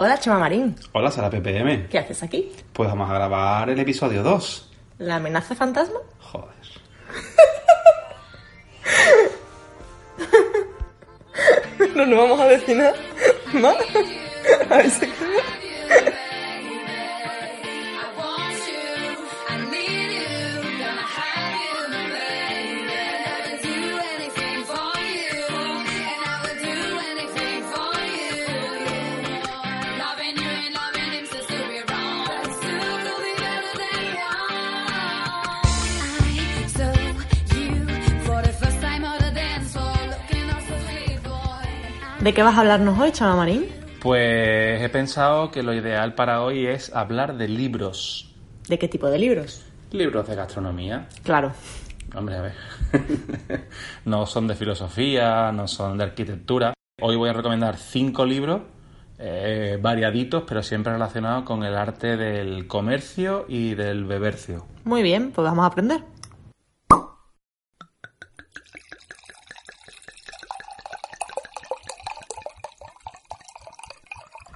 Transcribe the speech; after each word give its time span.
Hola, 0.00 0.16
Chema 0.16 0.38
Marín. 0.38 0.76
Hola, 0.92 1.10
Sara 1.10 1.28
PPM. 1.28 1.88
¿Qué 1.88 1.98
haces 1.98 2.22
aquí? 2.22 2.52
Pues 2.72 2.88
vamos 2.88 3.10
a 3.10 3.14
grabar 3.14 3.68
el 3.68 3.80
episodio 3.80 4.22
2. 4.22 4.70
¿La 4.98 5.16
amenaza 5.16 5.56
fantasma? 5.56 5.98
Joder. 6.20 6.54
No 11.96 12.06
nos 12.06 12.18
vamos 12.18 12.40
a 12.40 12.44
decir 12.46 12.76
nada 12.76 12.94
más. 13.54 13.76
A 14.70 14.76
ver 14.76 14.90
si 14.90 15.06
¿De 42.28 42.34
qué 42.34 42.42
vas 42.42 42.58
a 42.58 42.60
hablarnos 42.60 42.98
hoy, 42.98 43.10
Chema 43.10 43.36
Marín? 43.36 43.64
Pues 44.02 44.82
he 44.82 44.88
pensado 44.90 45.50
que 45.50 45.62
lo 45.62 45.72
ideal 45.72 46.14
para 46.14 46.42
hoy 46.42 46.66
es 46.66 46.94
hablar 46.94 47.38
de 47.38 47.48
libros. 47.48 48.34
¿De 48.68 48.78
qué 48.78 48.86
tipo 48.86 49.08
de 49.08 49.18
libros? 49.18 49.64
Libros 49.92 50.28
de 50.28 50.36
gastronomía. 50.36 51.08
Claro. 51.22 51.52
Hombre, 52.14 52.36
a 52.36 52.42
ver. 52.42 52.52
no 54.04 54.26
son 54.26 54.46
de 54.46 54.54
filosofía, 54.56 55.50
no 55.52 55.66
son 55.66 55.96
de 55.96 56.04
arquitectura. 56.04 56.74
Hoy 57.00 57.16
voy 57.16 57.30
a 57.30 57.32
recomendar 57.32 57.78
cinco 57.78 58.26
libros 58.26 58.60
eh, 59.18 59.78
variaditos, 59.80 60.44
pero 60.46 60.62
siempre 60.62 60.92
relacionados 60.92 61.44
con 61.44 61.64
el 61.64 61.74
arte 61.74 62.18
del 62.18 62.66
comercio 62.66 63.46
y 63.48 63.74
del 63.74 64.04
bebercio. 64.04 64.66
Muy 64.84 65.02
bien, 65.02 65.30
pues 65.30 65.46
vamos 65.46 65.64
a 65.64 65.68
aprender. 65.68 66.02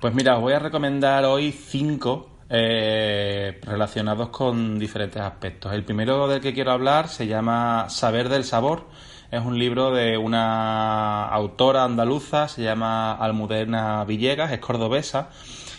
Pues 0.02 0.14
mira, 0.14 0.34
os 0.34 0.42
voy 0.42 0.52
a 0.52 0.58
recomendar 0.58 1.24
hoy 1.26 1.52
cinco 1.52 2.28
eh, 2.50 3.60
relacionados 3.62 4.30
con 4.30 4.76
diferentes 4.76 5.22
aspectos. 5.22 5.72
El 5.72 5.84
primero 5.84 6.26
del 6.26 6.40
que 6.40 6.52
quiero 6.52 6.72
hablar 6.72 7.06
se 7.06 7.28
llama 7.28 7.86
Saber 7.88 8.28
del 8.28 8.42
Sabor. 8.42 8.88
Es 9.30 9.40
un 9.44 9.56
libro 9.56 9.92
de 9.92 10.18
una 10.18 11.28
autora 11.28 11.84
andaluza, 11.84 12.48
se 12.48 12.64
llama 12.64 13.12
Almudena 13.12 14.04
Villegas, 14.04 14.50
es 14.50 14.58
cordobesa. 14.58 15.30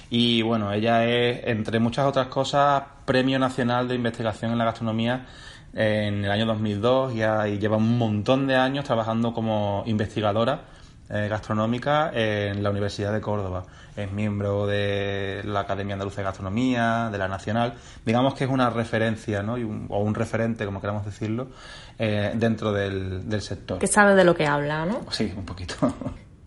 Y 0.10 0.42
bueno, 0.42 0.72
ella 0.72 1.04
es, 1.06 1.42
entre 1.44 1.80
muchas 1.80 2.06
otras 2.06 2.28
cosas, 2.28 2.82
Premio 3.04 3.40
Nacional 3.40 3.90
de 3.90 3.96
Investigación 3.96 4.54
en 4.54 4.58
la 4.58 4.64
Gastronomía 4.64 5.26
en 5.74 6.24
el 6.24 6.32
año 6.32 6.46
2002 6.46 7.14
y, 7.14 7.18
y 7.18 7.60
lleva 7.60 7.76
un 7.76 7.98
montón 7.98 8.48
de 8.48 8.56
años 8.56 8.86
trabajando 8.86 9.34
como 9.34 9.84
investigadora 9.86 10.62
eh, 11.14 11.28
gastronómica 11.30 12.12
en 12.14 12.64
la 12.64 12.70
Universidad 12.72 13.14
de 13.14 13.22
Córdoba. 13.22 13.64
Es 13.96 14.12
miembro 14.12 14.66
de 14.66 15.42
la 15.46 15.60
Academia 15.62 15.94
Andaluza 15.94 16.18
de 16.22 16.24
Gastronomía, 16.24 17.10
de 17.12 17.18
la 17.20 17.28
Nacional. 17.28 17.76
Digamos 18.06 18.34
que 18.34 18.46
es 18.46 18.50
una 18.50 18.70
referencia, 18.72 19.44
¿no? 19.44 19.58
Y 19.58 19.64
un- 19.64 19.86
o 19.90 20.00
un 20.00 20.16
referente, 20.16 20.66
como 20.66 20.82
queramos 20.82 21.06
decirlo, 21.06 21.48
eh, 22.00 22.32
dentro 22.36 22.72
del, 22.72 23.30
del 23.30 23.42
sector. 23.42 23.78
Que 23.78 23.86
sabe 23.88 24.16
de 24.16 24.24
lo 24.24 24.34
que 24.36 24.48
habla, 24.48 24.86
¿no? 24.86 25.02
Sí, 25.12 25.32
un 25.38 25.46
poquito. 25.46 25.76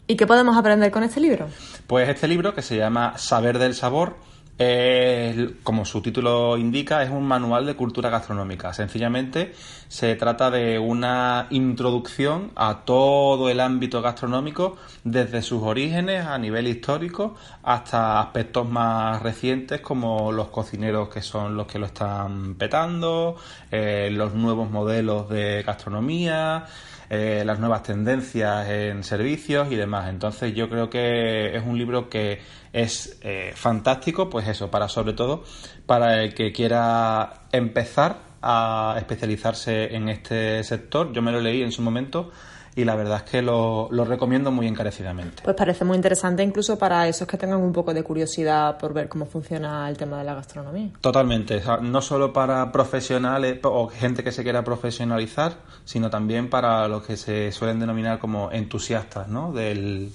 ¿Y 0.09 0.17
qué 0.17 0.27
podemos 0.27 0.57
aprender 0.57 0.91
con 0.91 1.03
este 1.05 1.21
libro? 1.21 1.47
Pues 1.87 2.09
este 2.09 2.27
libro, 2.29 2.55
que 2.55 2.63
se 2.63 2.77
llama 2.77 3.17
Saber 3.19 3.59
del 3.59 3.75
Sabor, 3.75 4.17
es, 4.59 5.37
como 5.63 5.85
su 5.85 6.01
título 6.01 6.57
indica, 6.57 7.03
es 7.03 7.11
un 7.11 7.25
manual 7.25 7.67
de 7.67 7.77
cultura 7.77 8.09
gastronómica. 8.09 8.73
Sencillamente 8.73 9.55
se 9.89 10.17
trata 10.17 10.51
de 10.51 10.79
una 10.79 11.47
introducción 11.51 12.53
a 12.57 12.85
todo 12.85 13.51
el 13.51 13.61
ámbito 13.61 14.01
gastronómico, 14.01 14.77
desde 15.05 15.43
sus 15.43 15.63
orígenes 15.63 16.27
a 16.27 16.39
nivel 16.39 16.67
histórico 16.69 17.35
hasta 17.63 18.21
aspectos 18.21 18.69
más 18.69 19.23
recientes 19.23 19.81
como 19.81 20.33
los 20.33 20.49
cocineros 20.49 21.09
que 21.09 21.23
son 21.23 21.57
los 21.57 21.67
que 21.67 21.79
lo 21.79 21.87
están 21.87 22.55
petando, 22.55 23.37
eh, 23.71 24.09
los 24.13 24.35
nuevos 24.35 24.71
modelos 24.71 25.29
de 25.29 25.63
gastronomía, 25.65 26.67
eh, 27.11 27.43
las 27.45 27.59
nuevas 27.59 27.83
tendencias 27.83 28.69
en 28.69 29.05
servicios 29.05 29.71
y 29.71 29.77
demás. 29.77 30.09
Entonces 30.09 30.55
yo 30.55 30.69
creo 30.69 30.91
que 30.91 31.57
es 31.57 31.63
un 31.65 31.79
libro 31.79 32.09
que 32.09 32.41
es 32.73 33.19
eh, 33.23 33.53
fantástico, 33.55 34.29
pues 34.29 34.49
eso, 34.49 34.71
para 34.71 34.89
sobre 34.89 35.13
todo 35.13 35.45
para 35.87 36.23
el 36.23 36.35
que 36.35 36.53
quiera 36.53 37.47
empezar 37.53 38.19
a 38.43 38.95
especializarse 38.99 39.95
en 39.95 40.09
este 40.09 40.63
sector. 40.65 41.13
Yo 41.13 41.23
me 41.23 41.33
lo 41.33 41.41
leí 41.41 41.63
en 41.63 41.73
su 41.73 41.83
momento 41.83 42.31
y 42.77 42.85
la 42.85 42.95
verdad 42.95 43.23
es 43.25 43.31
que 43.31 43.43
lo, 43.43 43.89
lo 43.91 44.05
recomiendo 44.05 44.53
muy 44.53 44.67
encarecidamente. 44.67 45.43
Pues 45.43 45.57
parece 45.57 45.85
muy 45.85 45.97
interesante 45.97 46.43
incluso 46.43 46.79
para 46.79 47.09
esos 47.09 47.27
que 47.27 47.39
tengan 47.39 47.61
un 47.61 47.73
poco 47.73 47.95
de 47.95 48.05
curiosidad 48.05 48.77
por 48.77 48.93
ver 48.93 49.09
cómo 49.09 49.25
funciona 49.25 49.89
el 49.89 49.97
tema 49.97 50.19
de 50.19 50.25
la 50.25 50.35
gastronomía. 50.35 50.91
Totalmente, 51.01 51.63
no 51.81 52.03
solo 52.03 52.35
para 52.35 52.71
profesionales 52.71 53.61
o 53.63 53.89
gente 53.89 54.23
que 54.23 54.31
se 54.31 54.43
quiera 54.43 54.63
profesionalizar, 54.63 55.55
sino 55.87 56.11
también 56.11 56.51
para 56.51 56.87
los 56.87 57.03
que 57.03 57.17
se 57.17 57.51
suelen 57.51 57.81
denominar 57.81 58.19
como 58.19 58.53
entusiastas 58.53 59.27
¿no? 59.29 59.53
del, 59.53 60.13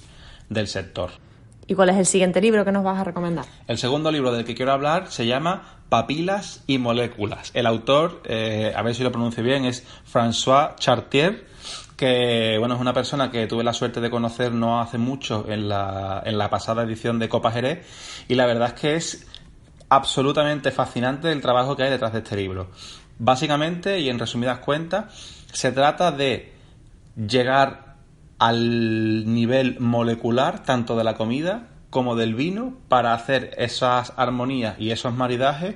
del 0.48 0.68
sector. 0.68 1.10
¿Y 1.66 1.74
cuál 1.74 1.90
es 1.90 1.98
el 1.98 2.06
siguiente 2.06 2.42
libro 2.42 2.64
que 2.64 2.72
nos 2.72 2.84
vas 2.84 3.00
a 3.00 3.04
recomendar? 3.04 3.46
El 3.68 3.80
segundo 3.80 4.12
libro 4.12 4.32
del 4.32 4.46
que 4.46 4.54
quiero 4.54 4.72
hablar 4.72 5.08
se 5.10 5.26
llama 5.26 5.80
Papilas 5.90 6.64
y 6.68 6.78
Moléculas. 6.78 7.52
El 7.54 7.66
autor, 7.66 8.22
eh, 8.26 8.72
a 8.76 8.82
ver 8.82 8.94
si 8.94 9.04
lo 9.04 9.12
pronuncio 9.12 9.44
bien, 9.44 9.66
es 9.66 9.86
François 10.12 10.76
Chartier, 10.76 11.46
que 12.02 12.58
bueno, 12.58 12.74
es 12.74 12.82
una 12.82 12.96
persona 12.96 13.30
que 13.30 13.46
tuve 13.46 13.64
la 13.64 13.74
suerte 13.74 14.02
de 14.02 14.10
conocer 14.10 14.52
no 14.52 14.82
hace 14.82 14.98
mucho 14.98 15.46
en 15.48 15.70
la, 15.70 16.24
en 16.26 16.40
la 16.40 16.50
pasada 16.50 16.82
edición 16.82 17.20
de 17.20 17.30
Copa 17.30 17.52
Jerez 17.52 17.86
y 18.28 18.34
la 18.34 18.48
verdad 18.48 18.70
es 18.70 18.74
que 18.74 18.96
es 18.96 19.28
absolutamente 19.88 20.72
fascinante 20.72 21.32
el 21.32 21.44
trabajo 21.44 21.76
que 21.76 21.84
hay 21.84 21.92
detrás 21.92 22.12
de 22.14 22.20
este 22.20 22.36
libro. 22.36 22.72
Básicamente, 23.20 24.00
y 24.00 24.10
en 24.10 24.18
resumidas 24.18 24.58
cuentas, 24.58 25.46
se 25.54 25.72
trata 25.72 26.12
de 26.12 26.52
llegar 27.16 27.98
al 28.40 29.32
nivel 29.32 29.80
molecular 29.80 30.64
tanto 30.64 30.98
de 30.98 31.04
la 31.04 31.14
comida 31.14 31.68
como 31.92 32.16
del 32.16 32.34
vino 32.34 32.80
para 32.88 33.14
hacer 33.14 33.54
esas 33.60 34.14
armonías 34.18 34.76
y 34.80 34.90
esos 34.90 35.14
maridajes 35.14 35.76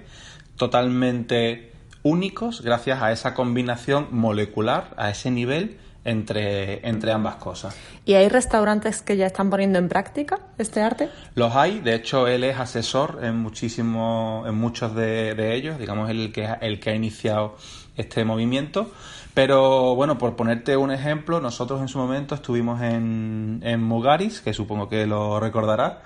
totalmente 0.55 1.71
únicos 2.01 2.61
gracias 2.61 3.03
a 3.03 3.11
esa 3.11 3.35
combinación 3.35 4.07
molecular, 4.09 4.95
a 4.97 5.11
ese 5.11 5.29
nivel 5.29 5.77
entre, 6.05 6.87
entre 6.87 7.11
ambas 7.11 7.35
cosas. 7.35 7.75
¿Y 8.05 8.13
hay 8.13 8.29
restaurantes 8.29 9.01
que 9.01 9.17
ya 9.17 9.25
están 9.25 9.49
poniendo 9.49 9.79
en 9.79 9.89
práctica 9.89 10.39
este 10.59 10.81
arte? 10.81 11.09
Los 11.33 11.55
hay, 11.55 11.79
de 11.79 11.95
hecho 11.95 12.27
él 12.27 12.43
es 12.43 12.59
asesor 12.59 13.19
en 13.23 13.37
muchísimo, 13.37 14.43
en 14.45 14.53
muchos 14.55 14.93
de, 14.93 15.33
de 15.33 15.55
ellos, 15.55 15.79
digamos 15.79 16.09
el 16.11 16.31
que, 16.31 16.47
el 16.61 16.79
que 16.79 16.91
ha 16.91 16.95
iniciado 16.95 17.57
este 17.97 18.23
movimiento. 18.23 18.91
Pero 19.35 19.95
bueno, 19.95 20.17
por 20.17 20.37
ponerte 20.37 20.77
un 20.77 20.91
ejemplo, 20.91 21.41
nosotros 21.41 21.81
en 21.81 21.89
su 21.89 21.97
momento 21.97 22.35
estuvimos 22.35 22.81
en, 22.81 23.59
en 23.63 23.83
Mugaris, 23.83 24.39
que 24.39 24.53
supongo 24.53 24.87
que 24.87 25.05
lo 25.05 25.41
recordará, 25.41 26.03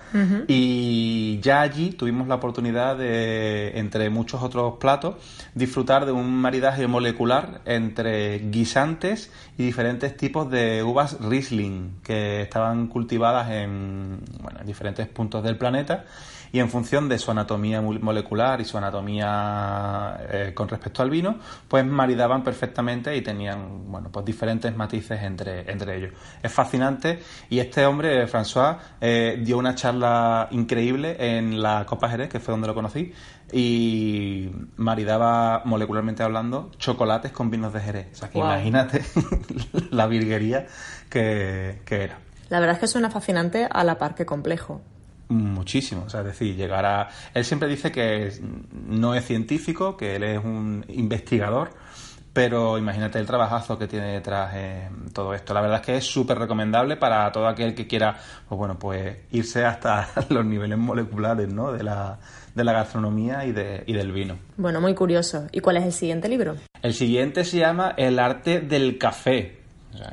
y 0.47 1.39
ya 1.39 1.61
allí 1.61 1.91
tuvimos 1.91 2.27
la 2.27 2.35
oportunidad 2.35 2.97
de, 2.97 3.77
entre 3.77 4.09
muchos 4.09 4.41
otros 4.41 4.77
platos, 4.79 5.17
disfrutar 5.53 6.07
de 6.07 6.11
un 6.11 6.41
maridaje 6.41 6.87
molecular 6.87 7.61
entre 7.65 8.39
guisantes 8.49 9.31
y 9.59 9.63
diferentes 9.63 10.17
tipos 10.17 10.49
de 10.49 10.81
uvas 10.81 11.17
Riesling 11.21 11.88
que 12.03 12.41
estaban 12.41 12.87
cultivadas 12.87 13.49
en, 13.51 14.21
bueno, 14.41 14.59
en 14.61 14.65
diferentes 14.67 15.07
puntos 15.07 15.43
del 15.43 15.57
planeta 15.57 16.05
y 16.51 16.59
en 16.59 16.69
función 16.69 17.07
de 17.07 17.19
su 17.19 17.29
anatomía 17.29 17.79
molecular 17.79 18.59
y 18.59 18.65
su 18.65 18.75
anatomía 18.77 20.17
eh, 20.29 20.51
con 20.55 20.67
respecto 20.67 21.03
al 21.03 21.09
vino, 21.11 21.37
pues 21.67 21.85
maridaban 21.85 22.43
perfectamente 22.43 23.15
y 23.15 23.21
tenían, 23.21 23.91
bueno, 23.91 24.09
pues 24.11 24.25
diferentes 24.25 24.75
matices 24.75 25.21
entre, 25.21 25.71
entre 25.71 25.97
ellos. 25.97 26.13
Es 26.41 26.51
fascinante 26.51 27.19
y 27.51 27.59
este 27.59 27.85
hombre, 27.85 28.27
François, 28.27 28.77
eh, 28.99 29.39
dio 29.43 29.57
una 29.59 29.75
charla 29.75 30.47
increíble 30.51 31.15
en 31.19 31.61
la 31.61 31.85
Copa 31.85 32.09
Jerez, 32.09 32.29
que 32.29 32.39
fue 32.39 32.51
donde 32.53 32.67
lo 32.67 32.73
conocí, 32.73 33.13
y 33.51 34.49
maridaba, 34.77 35.61
molecularmente 35.65 36.23
hablando, 36.23 36.71
chocolates 36.77 37.31
con 37.31 37.49
vinos 37.49 37.73
de 37.73 37.79
Jerez. 37.79 38.07
O 38.13 38.15
sea, 38.15 38.29
que 38.29 38.37
Wow. 38.39 38.47
imagínate 38.47 39.03
la 39.91 40.07
virguería 40.07 40.65
que, 41.09 41.81
que 41.85 42.03
era. 42.03 42.19
La 42.49 42.59
verdad 42.59 42.75
es 42.75 42.81
que 42.81 42.87
suena 42.87 43.09
fascinante 43.09 43.67
a 43.69 43.83
la 43.83 43.97
par 43.97 44.15
que 44.15 44.25
complejo. 44.25 44.81
Muchísimo, 45.29 46.05
o 46.07 46.09
sea, 46.09 46.21
es 46.21 46.25
decir, 46.27 46.55
llegar 46.55 46.85
a... 46.85 47.09
Él 47.35 47.45
siempre 47.45 47.69
dice 47.69 47.91
que 47.91 48.31
no 48.71 49.13
es 49.13 49.25
científico, 49.25 49.95
que 49.95 50.15
él 50.15 50.23
es 50.23 50.43
un 50.43 50.83
investigador, 50.89 51.69
pero 52.33 52.79
imagínate 52.79 53.19
el 53.19 53.27
trabajazo 53.27 53.77
que 53.77 53.87
tiene 53.87 54.13
detrás 54.13 54.51
eh, 54.55 54.89
todo 55.13 55.35
esto. 55.35 55.53
La 55.53 55.61
verdad 55.61 55.81
es 55.81 55.85
que 55.85 55.97
es 55.97 56.05
súper 56.05 56.39
recomendable 56.39 56.97
para 56.97 57.31
todo 57.31 57.47
aquel 57.47 57.75
que 57.75 57.85
quiera, 57.85 58.17
pues 58.47 58.57
bueno, 58.57 58.79
pues 58.79 59.17
irse 59.31 59.65
hasta 59.65 60.07
los 60.29 60.43
niveles 60.43 60.79
moleculares, 60.79 61.47
¿no? 61.47 61.71
De 61.71 61.83
la, 61.83 62.17
de 62.55 62.63
la 62.63 62.73
gastronomía 62.73 63.45
y, 63.45 63.51
de, 63.51 63.83
y 63.85 63.93
del 63.93 64.11
vino. 64.11 64.39
Bueno, 64.57 64.81
muy 64.81 64.95
curioso. 64.95 65.47
¿Y 65.51 65.59
cuál 65.59 65.77
es 65.77 65.83
el 65.83 65.93
siguiente 65.93 66.27
libro? 66.27 66.55
El 66.81 66.95
siguiente 66.95 67.43
se 67.43 67.57
llama 67.59 67.93
El 67.97 68.17
arte 68.17 68.61
del 68.61 68.97
café. 68.97 69.58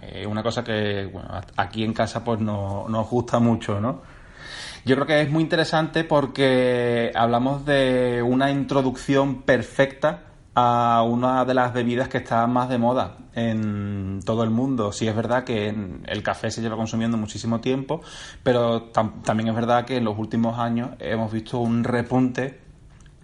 Es 0.03 0.27
una 0.27 0.43
cosa 0.43 0.63
que 0.65 1.07
bueno, 1.13 1.29
aquí 1.57 1.85
en 1.85 1.93
casa 1.93 2.23
pues 2.25 2.41
no, 2.41 2.87
nos 2.89 3.09
gusta 3.09 3.39
mucho, 3.39 3.81
¿no? 3.81 4.03
Yo 4.85 4.95
creo 4.95 5.07
que 5.07 5.21
es 5.23 5.31
muy 5.31 5.43
interesante 5.43 6.05
porque 6.05 7.11
hablamos 7.15 7.65
de 7.65 8.23
una 8.25 8.51
introducción 8.51 9.43
perfecta 9.43 10.23
a 10.55 11.03
una 11.03 11.45
de 11.45 11.53
las 11.55 11.75
bebidas 11.75 12.09
que 12.09 12.19
está 12.19 12.47
más 12.47 12.69
de 12.69 12.79
moda 12.79 13.17
en 13.35 14.21
todo 14.25 14.43
el 14.45 14.51
mundo. 14.51 14.93
Sí 14.93 15.07
es 15.09 15.15
verdad 15.15 15.45
que 15.45 15.69
el 16.07 16.23
café 16.23 16.51
se 16.51 16.63
lleva 16.63 16.77
consumiendo 16.77 17.17
muchísimo 17.17 17.61
tiempo, 17.61 18.01
pero 18.43 18.93
tam- 18.93 19.23
también 19.23 19.49
es 19.51 19.55
verdad 19.55 19.85
que 19.85 19.97
en 19.97 20.05
los 20.05 20.17
últimos 20.19 20.59
años 20.59 20.91
hemos 21.01 21.31
visto 21.33 21.59
un 21.59 21.83
repunte 21.85 22.61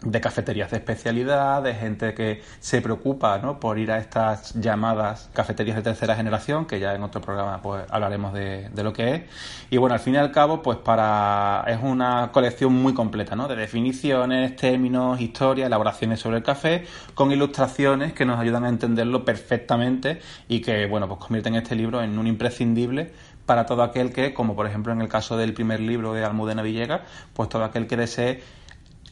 de 0.04 0.20
cafeterías 0.20 0.70
de 0.70 0.78
especialidad, 0.78 1.62
de 1.62 1.74
gente 1.74 2.14
que 2.14 2.42
se 2.60 2.80
preocupa 2.80 3.38
¿no? 3.38 3.60
por 3.60 3.78
ir 3.78 3.92
a 3.92 3.98
estas 3.98 4.54
llamadas 4.54 5.30
cafeterías 5.32 5.76
de 5.76 5.82
tercera 5.82 6.16
generación, 6.16 6.66
que 6.66 6.80
ya 6.80 6.94
en 6.94 7.02
otro 7.02 7.20
programa 7.20 7.62
pues 7.62 7.84
hablaremos 7.90 8.32
de, 8.32 8.68
de 8.70 8.82
lo 8.82 8.92
que 8.92 9.14
es. 9.14 9.22
Y 9.70 9.76
bueno, 9.76 9.94
al 9.94 10.00
fin 10.00 10.14
y 10.14 10.18
al 10.18 10.32
cabo, 10.32 10.62
pues 10.62 10.78
para 10.78 11.64
es 11.66 11.78
una 11.82 12.30
colección 12.32 12.72
muy 12.74 12.94
completa, 12.94 13.36
¿no? 13.36 13.48
De 13.48 13.56
definiciones, 13.56 14.56
términos, 14.56 15.20
historias, 15.20 15.66
elaboraciones 15.66 16.20
sobre 16.20 16.38
el 16.38 16.42
café, 16.42 16.84
con 17.14 17.30
ilustraciones 17.32 18.12
que 18.12 18.24
nos 18.24 18.38
ayudan 18.38 18.64
a 18.64 18.68
entenderlo 18.68 19.24
perfectamente 19.24 20.20
y 20.48 20.60
que, 20.60 20.86
bueno, 20.86 21.08
pues 21.08 21.20
convierten 21.20 21.54
este 21.54 21.74
libro 21.74 22.02
en 22.02 22.18
un 22.18 22.26
imprescindible 22.26 23.12
para 23.46 23.66
todo 23.66 23.82
aquel 23.82 24.12
que, 24.12 24.34
como 24.34 24.54
por 24.54 24.66
ejemplo 24.66 24.92
en 24.92 25.00
el 25.00 25.08
caso 25.08 25.36
del 25.36 25.52
primer 25.52 25.80
libro 25.80 26.12
de 26.12 26.24
Almudena 26.24 26.62
Villegas, 26.62 27.02
pues 27.34 27.48
todo 27.48 27.64
aquel 27.64 27.86
que 27.86 27.96
desee 27.96 28.42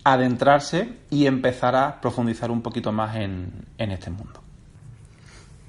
adentrarse 0.05 0.97
y 1.11 1.26
empezar 1.26 1.76
a 1.76 2.00
profundizar 2.00 2.50
un 2.50 2.62
poquito 2.62 2.93
más 2.93 3.17
en, 3.17 3.67
en 3.79 3.91
este 3.91 4.11
mundo. 4.11 4.41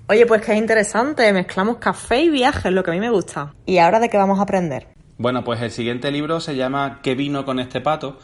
Oye, 0.07 0.25
pues 0.25 0.41
qué 0.41 0.55
interesante. 0.55 1.31
Mezclamos 1.31 1.77
café 1.77 2.21
y 2.21 2.29
viajes, 2.29 2.71
lo 2.71 2.83
que 2.83 2.91
a 2.91 2.93
mí 2.93 2.99
me 2.99 3.09
gusta. 3.09 3.53
¿Y 3.65 3.77
ahora 3.77 3.99
de 3.99 4.09
qué 4.09 4.17
vamos 4.17 4.39
a 4.39 4.43
aprender? 4.43 4.87
Bueno, 5.17 5.43
pues 5.43 5.61
el 5.61 5.71
siguiente 5.71 6.11
libro 6.11 6.39
se 6.39 6.55
llama 6.55 6.99
¿Qué 7.01 7.15
vino 7.15 7.45
con 7.45 7.59
este 7.59 7.79
pato? 7.79 8.17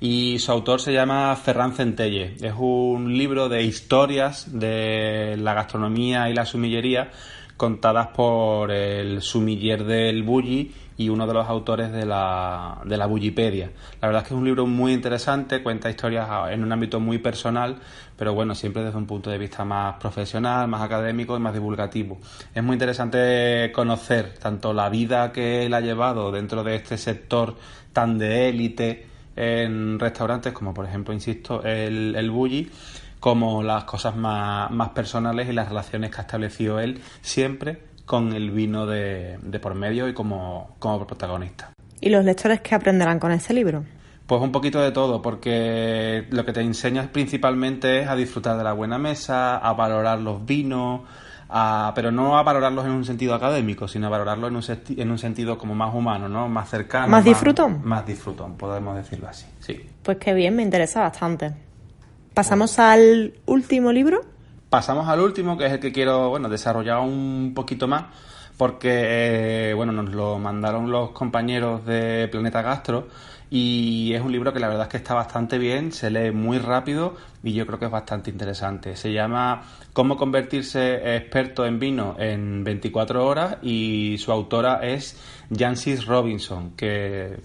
Y 0.00 0.38
su 0.38 0.50
autor 0.50 0.80
se 0.80 0.94
llama 0.94 1.36
Ferran 1.36 1.74
Centelle. 1.74 2.34
Es 2.40 2.54
un 2.58 3.16
libro 3.16 3.50
de 3.50 3.62
historias 3.62 4.58
de 4.58 5.36
la 5.38 5.52
gastronomía 5.52 6.30
y 6.30 6.34
la 6.34 6.46
sumillería 6.46 7.10
contadas 7.58 8.08
por 8.08 8.70
el 8.70 9.20
sumiller 9.20 9.84
del 9.84 10.22
Bulli 10.22 10.72
y 10.96 11.10
uno 11.10 11.26
de 11.26 11.34
los 11.34 11.46
autores 11.46 11.92
de 11.92 12.06
la, 12.06 12.80
de 12.86 12.96
la 12.96 13.04
Bullipedia. 13.04 13.70
La 14.00 14.08
verdad 14.08 14.22
es 14.22 14.28
que 14.28 14.34
es 14.34 14.38
un 14.38 14.46
libro 14.46 14.66
muy 14.66 14.94
interesante, 14.94 15.62
cuenta 15.62 15.90
historias 15.90 16.26
en 16.50 16.64
un 16.64 16.72
ámbito 16.72 17.00
muy 17.00 17.18
personal, 17.18 17.76
pero 18.16 18.32
bueno, 18.32 18.54
siempre 18.54 18.82
desde 18.82 18.96
un 18.96 19.06
punto 19.06 19.28
de 19.28 19.36
vista 19.36 19.66
más 19.66 19.96
profesional, 19.96 20.68
más 20.68 20.80
académico 20.80 21.36
y 21.36 21.40
más 21.40 21.52
divulgativo. 21.52 22.18
Es 22.54 22.62
muy 22.62 22.74
interesante 22.74 23.70
conocer 23.74 24.38
tanto 24.38 24.72
la 24.72 24.88
vida 24.88 25.30
que 25.30 25.66
él 25.66 25.74
ha 25.74 25.80
llevado 25.80 26.32
dentro 26.32 26.64
de 26.64 26.76
este 26.76 26.96
sector 26.96 27.56
tan 27.92 28.16
de 28.16 28.48
élite 28.48 29.09
en 29.36 29.98
restaurantes 29.98 30.52
como 30.52 30.74
por 30.74 30.86
ejemplo, 30.86 31.14
insisto, 31.14 31.62
el, 31.62 32.14
el 32.16 32.30
Bulli, 32.30 32.70
como 33.20 33.62
las 33.62 33.84
cosas 33.84 34.16
más, 34.16 34.70
más 34.70 34.90
personales 34.90 35.48
y 35.48 35.52
las 35.52 35.68
relaciones 35.68 36.10
que 36.10 36.18
ha 36.18 36.22
establecido 36.22 36.80
él 36.80 37.00
siempre 37.20 37.90
con 38.06 38.32
el 38.32 38.50
vino 38.50 38.86
de, 38.86 39.38
de 39.40 39.60
por 39.60 39.74
medio 39.74 40.08
y 40.08 40.14
como, 40.14 40.74
como 40.78 41.06
protagonista. 41.06 41.72
¿Y 42.00 42.08
los 42.08 42.24
lectores 42.24 42.60
qué 42.60 42.74
aprenderán 42.74 43.20
con 43.20 43.30
este 43.30 43.54
libro? 43.54 43.84
Pues 44.26 44.40
un 44.42 44.52
poquito 44.52 44.80
de 44.80 44.92
todo, 44.92 45.20
porque 45.20 46.26
lo 46.30 46.44
que 46.44 46.52
te 46.52 46.60
enseñas 46.60 47.08
principalmente 47.08 48.00
es 48.00 48.08
a 48.08 48.16
disfrutar 48.16 48.56
de 48.56 48.64
la 48.64 48.72
buena 48.72 48.96
mesa, 48.96 49.56
a 49.58 49.72
valorar 49.74 50.20
los 50.20 50.44
vinos, 50.46 51.02
a- 51.52 51.92
pero 51.94 52.10
no 52.12 52.38
a 52.38 52.42
valorarlos 52.42 52.84
en 52.84 52.92
un 52.92 53.04
sentido 53.04 53.34
académico, 53.34 53.88
sino 53.88 54.06
a 54.06 54.10
valorarlos 54.10 54.50
en 54.50 54.56
un, 54.56 54.62
senti- 54.62 55.00
en 55.00 55.10
un 55.10 55.18
sentido 55.18 55.58
como 55.58 55.74
más 55.74 55.94
humano, 55.94 56.28
¿no? 56.28 56.48
Más 56.48 56.68
cercano. 56.70 57.08
¿Más 57.08 57.24
disfrutón? 57.24 57.80
Más 57.84 58.06
disfrutón, 58.06 58.56
podemos 58.56 58.96
decirlo 58.96 59.28
así, 59.28 59.46
sí. 59.60 59.84
Pues 60.02 60.18
qué 60.18 60.32
bien, 60.34 60.56
me 60.56 60.62
interesa 60.62 61.00
bastante. 61.00 61.52
¿Pasamos 62.34 62.78
al 62.78 63.34
último 63.46 63.92
libro? 63.92 64.20
Pasamos 64.68 65.08
al 65.08 65.20
último, 65.20 65.58
que 65.58 65.66
es 65.66 65.72
el 65.72 65.80
que 65.80 65.90
quiero, 65.92 66.28
bueno, 66.30 66.48
desarrollar 66.48 67.00
un 67.00 67.52
poquito 67.54 67.88
más, 67.88 68.04
porque, 68.56 69.70
eh, 69.70 69.74
bueno, 69.74 69.90
nos 69.92 70.10
lo 70.14 70.38
mandaron 70.38 70.90
los 70.90 71.10
compañeros 71.10 71.84
de 71.86 72.28
Planeta 72.30 72.62
Gastro 72.62 73.08
y 73.50 74.12
es 74.14 74.22
un 74.22 74.30
libro 74.30 74.52
que 74.52 74.60
la 74.60 74.68
verdad 74.68 74.84
es 74.84 74.90
que 74.90 74.96
está 74.96 75.14
bastante 75.14 75.58
bien, 75.58 75.90
se 75.90 76.08
lee 76.08 76.30
muy 76.30 76.58
rápido 76.58 77.16
y 77.42 77.52
yo 77.52 77.66
creo 77.66 77.80
que 77.80 77.86
es 77.86 77.90
bastante 77.90 78.30
interesante. 78.30 78.94
Se 78.94 79.12
llama 79.12 79.62
Cómo 79.92 80.16
convertirse 80.16 81.16
experto 81.16 81.66
en 81.66 81.80
vino 81.80 82.14
en 82.18 82.62
24 82.62 83.26
horas 83.26 83.56
y 83.60 84.16
su 84.18 84.30
autora 84.30 84.80
es 84.82 85.20
Jancis 85.52 86.06
Robinson, 86.06 86.76
que 86.76 87.40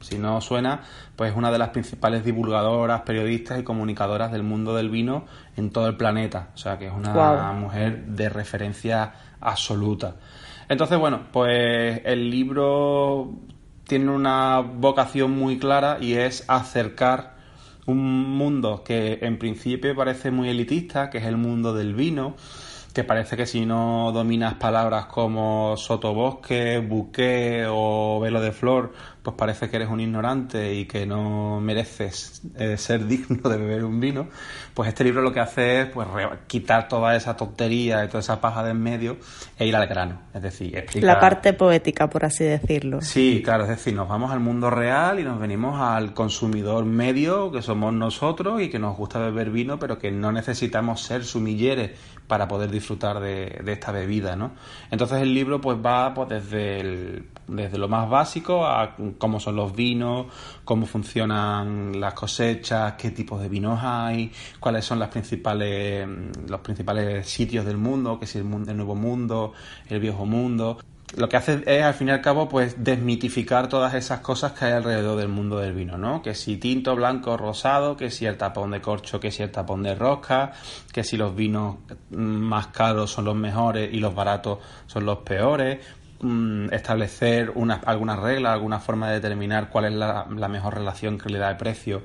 si 0.00 0.16
no 0.16 0.40
suena, 0.40 0.80
pues 1.14 1.32
es 1.32 1.36
una 1.36 1.50
de 1.50 1.58
las 1.58 1.68
principales 1.70 2.24
divulgadoras, 2.24 3.02
periodistas 3.02 3.60
y 3.60 3.64
comunicadoras 3.64 4.32
del 4.32 4.44
mundo 4.44 4.74
del 4.74 4.88
vino 4.88 5.26
en 5.58 5.70
todo 5.70 5.88
el 5.88 5.96
planeta. 5.98 6.48
O 6.54 6.58
sea 6.58 6.78
que 6.78 6.86
es 6.86 6.92
una 6.92 7.52
mujer 7.52 8.06
de 8.06 8.30
referencia 8.30 9.12
absoluta. 9.40 10.16
Entonces, 10.70 10.98
bueno, 10.98 11.24
pues 11.30 12.00
el 12.04 12.30
libro 12.30 13.30
tiene 13.86 14.10
una 14.10 14.60
vocación 14.60 15.32
muy 15.32 15.58
clara 15.58 15.98
y 16.00 16.14
es 16.14 16.44
acercar 16.48 17.34
un 17.86 17.98
mundo 18.36 18.82
que 18.84 19.18
en 19.22 19.38
principio 19.38 19.94
parece 19.94 20.30
muy 20.30 20.48
elitista, 20.48 21.10
que 21.10 21.18
es 21.18 21.24
el 21.24 21.36
mundo 21.36 21.74
del 21.74 21.94
vino, 21.94 22.34
que 22.94 23.04
parece 23.04 23.36
que 23.36 23.46
si 23.46 23.66
no 23.66 24.12
dominas 24.12 24.54
palabras 24.54 25.06
como 25.06 25.76
sotobosque, 25.76 26.78
buque 26.78 27.66
o 27.68 28.20
velo 28.20 28.40
de 28.40 28.52
flor, 28.52 28.92
pues 29.24 29.36
parece 29.38 29.70
que 29.70 29.76
eres 29.76 29.88
un 29.88 30.00
ignorante 30.00 30.74
y 30.74 30.84
que 30.84 31.06
no 31.06 31.58
mereces 31.58 32.42
eh, 32.58 32.76
ser 32.76 33.06
digno 33.06 33.48
de 33.48 33.56
beber 33.56 33.82
un 33.84 33.98
vino, 33.98 34.28
pues 34.74 34.90
este 34.90 35.02
libro 35.02 35.22
lo 35.22 35.32
que 35.32 35.40
hace 35.40 35.80
es 35.80 35.86
pues 35.86 36.06
quitar 36.46 36.88
toda 36.88 37.16
esa 37.16 37.34
tontería 37.34 38.04
y 38.04 38.08
toda 38.08 38.20
esa 38.20 38.38
paja 38.42 38.62
de 38.62 38.72
en 38.72 38.82
medio 38.82 39.16
e 39.58 39.66
ir 39.66 39.74
al 39.76 39.86
grano, 39.86 40.20
es 40.34 40.42
decir, 40.42 40.76
explicar... 40.76 41.14
La 41.14 41.20
parte 41.20 41.54
poética, 41.54 42.10
por 42.10 42.24
así 42.26 42.44
decirlo. 42.44 43.00
Sí, 43.00 43.40
claro, 43.42 43.62
es 43.64 43.70
decir, 43.70 43.94
nos 43.94 44.08
vamos 44.08 44.30
al 44.30 44.40
mundo 44.40 44.68
real 44.68 45.18
y 45.18 45.24
nos 45.24 45.40
venimos 45.40 45.80
al 45.80 46.12
consumidor 46.12 46.84
medio, 46.84 47.50
que 47.50 47.62
somos 47.62 47.94
nosotros 47.94 48.60
y 48.60 48.68
que 48.68 48.78
nos 48.78 48.94
gusta 48.94 49.20
beber 49.20 49.50
vino, 49.50 49.78
pero 49.78 49.98
que 49.98 50.10
no 50.10 50.32
necesitamos 50.32 51.00
ser 51.02 51.24
sumilleres 51.24 51.92
para 52.26 52.46
poder 52.46 52.70
disfrutar 52.70 53.20
de, 53.20 53.60
de 53.64 53.72
esta 53.72 53.90
bebida, 53.90 54.36
¿no? 54.36 54.52
Entonces 54.90 55.22
el 55.22 55.32
libro 55.32 55.60
pues 55.62 55.78
va 55.78 56.12
pues, 56.12 56.28
desde, 56.28 56.80
el- 56.80 57.26
desde 57.46 57.78
lo 57.78 57.88
más 57.88 58.08
básico 58.08 58.66
a 58.66 58.96
cómo 59.18 59.40
son 59.40 59.56
los 59.56 59.74
vinos, 59.74 60.26
cómo 60.64 60.86
funcionan 60.86 62.00
las 62.00 62.14
cosechas, 62.14 62.94
qué 62.94 63.10
tipos 63.10 63.40
de 63.40 63.48
vinos 63.48 63.80
hay, 63.82 64.32
cuáles 64.60 64.84
son 64.84 64.98
las 64.98 65.08
principales, 65.08 66.06
los 66.48 66.60
principales 66.60 67.28
sitios 67.28 67.64
del 67.64 67.76
mundo, 67.76 68.18
que 68.18 68.26
si 68.26 68.38
el, 68.38 68.44
mundo, 68.44 68.70
el 68.70 68.76
nuevo 68.76 68.94
mundo, 68.94 69.52
el 69.88 70.00
viejo 70.00 70.26
mundo 70.26 70.78
lo 71.16 71.28
que 71.28 71.36
hace 71.36 71.62
es 71.66 71.82
al 71.82 71.94
fin 71.94 72.08
y 72.08 72.10
al 72.10 72.20
cabo 72.20 72.48
pues 72.48 72.82
desmitificar 72.82 73.68
todas 73.68 73.94
esas 73.94 74.20
cosas 74.20 74.52
que 74.52 74.64
hay 74.64 74.72
alrededor 74.72 75.18
del 75.18 75.28
mundo 75.28 75.58
del 75.58 75.72
vino, 75.72 75.96
¿no? 75.96 76.22
Que 76.22 76.34
si 76.34 76.56
tinto, 76.56 76.96
blanco, 76.96 77.36
rosado, 77.36 77.96
que 77.96 78.10
si 78.10 78.26
el 78.26 78.36
tapón 78.36 78.72
de 78.72 78.80
corcho, 78.80 79.20
que 79.20 79.30
si 79.30 79.42
el 79.42 79.50
tapón 79.50 79.82
de 79.82 79.94
rosca, 79.94 80.52
que 80.92 81.04
si 81.04 81.16
los 81.16 81.34
vinos 81.34 81.76
mm, 82.10 82.16
más 82.16 82.68
caros 82.68 83.10
son 83.12 83.26
los 83.26 83.36
mejores 83.36 83.92
y 83.92 83.98
los 83.98 84.14
baratos 84.14 84.58
son 84.86 85.06
los 85.06 85.18
peores, 85.18 85.78
mm, 86.24 86.72
establecer 86.72 87.52
unas, 87.54 87.80
algunas 87.86 88.18
reglas, 88.18 88.52
alguna 88.52 88.80
forma 88.80 89.08
de 89.08 89.14
determinar 89.14 89.70
cuál 89.70 89.84
es 89.84 89.92
la, 89.92 90.26
la 90.34 90.48
mejor 90.48 90.74
relación 90.74 91.18
calidad-precio 91.18 92.02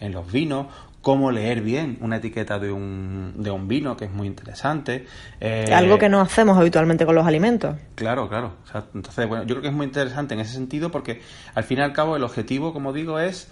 en 0.00 0.12
los 0.12 0.30
vinos, 0.30 0.66
cómo 1.02 1.30
leer 1.30 1.62
bien 1.62 1.98
una 2.00 2.16
etiqueta 2.16 2.58
de 2.58 2.70
un, 2.70 3.34
de 3.36 3.50
un 3.50 3.68
vino, 3.68 3.96
que 3.96 4.06
es 4.06 4.10
muy 4.10 4.26
interesante. 4.26 5.06
Eh, 5.40 5.72
Algo 5.72 5.98
que 5.98 6.08
no 6.08 6.20
hacemos 6.20 6.58
habitualmente 6.58 7.06
con 7.06 7.14
los 7.14 7.26
alimentos. 7.26 7.76
Claro, 7.94 8.28
claro. 8.28 8.56
O 8.64 8.66
sea, 8.66 8.84
entonces, 8.94 9.26
bueno, 9.26 9.44
yo 9.44 9.54
creo 9.54 9.62
que 9.62 9.68
es 9.68 9.74
muy 9.74 9.86
interesante 9.86 10.34
en 10.34 10.40
ese 10.40 10.52
sentido 10.52 10.90
porque 10.90 11.22
al 11.54 11.64
fin 11.64 11.78
y 11.78 11.82
al 11.82 11.92
cabo 11.92 12.16
el 12.16 12.24
objetivo, 12.24 12.72
como 12.72 12.92
digo, 12.92 13.18
es 13.18 13.48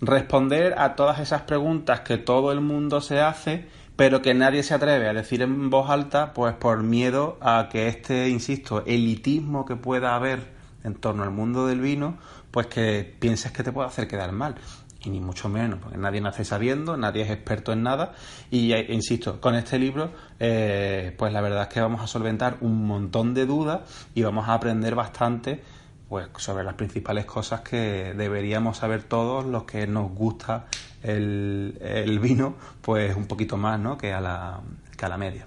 responder 0.00 0.74
a 0.78 0.94
todas 0.94 1.18
esas 1.18 1.42
preguntas 1.42 2.00
que 2.00 2.18
todo 2.18 2.52
el 2.52 2.60
mundo 2.60 3.00
se 3.00 3.20
hace, 3.20 3.66
pero 3.98 4.22
que 4.22 4.32
nadie 4.32 4.62
se 4.62 4.74
atreve 4.74 5.08
a 5.08 5.12
decir 5.12 5.42
en 5.42 5.70
voz 5.70 5.90
alta, 5.90 6.32
pues 6.32 6.54
por 6.54 6.84
miedo 6.84 7.36
a 7.40 7.68
que 7.68 7.88
este, 7.88 8.28
insisto, 8.28 8.84
elitismo 8.86 9.64
que 9.66 9.74
pueda 9.74 10.14
haber 10.14 10.52
en 10.84 10.94
torno 10.94 11.24
al 11.24 11.32
mundo 11.32 11.66
del 11.66 11.80
vino, 11.80 12.16
pues 12.52 12.68
que 12.68 13.16
pienses 13.18 13.50
que 13.50 13.64
te 13.64 13.72
puede 13.72 13.88
hacer 13.88 14.06
quedar 14.06 14.30
mal. 14.30 14.54
Y 15.02 15.10
ni 15.10 15.18
mucho 15.18 15.48
menos, 15.48 15.80
porque 15.80 15.98
nadie 15.98 16.20
nace 16.20 16.44
sabiendo, 16.44 16.96
nadie 16.96 17.22
es 17.22 17.30
experto 17.32 17.72
en 17.72 17.82
nada. 17.82 18.12
Y 18.52 18.72
eh, 18.72 18.86
insisto, 18.90 19.40
con 19.40 19.56
este 19.56 19.80
libro, 19.80 20.12
eh, 20.38 21.12
pues 21.18 21.32
la 21.32 21.40
verdad 21.40 21.62
es 21.62 21.68
que 21.68 21.80
vamos 21.80 22.00
a 22.00 22.06
solventar 22.06 22.58
un 22.60 22.86
montón 22.86 23.34
de 23.34 23.46
dudas 23.46 23.80
y 24.14 24.22
vamos 24.22 24.48
a 24.48 24.54
aprender 24.54 24.94
bastante 24.94 25.60
pues 26.08 26.28
sobre 26.36 26.62
las 26.62 26.74
principales 26.74 27.24
cosas 27.24 27.62
que 27.62 28.14
deberíamos 28.16 28.78
saber 28.78 29.02
todos 29.02 29.44
los 29.44 29.64
que 29.64 29.88
nos 29.88 30.10
gusta 30.12 30.66
el, 31.02 31.78
el 31.80 32.18
vino, 32.18 32.56
pues 32.80 33.14
un 33.16 33.26
poquito 33.26 33.56
más, 33.56 33.78
¿no? 33.78 33.98
Que 33.98 34.12
a 34.12 34.20
la, 34.20 34.60
que 34.96 35.04
a 35.04 35.08
la 35.08 35.18
media. 35.18 35.46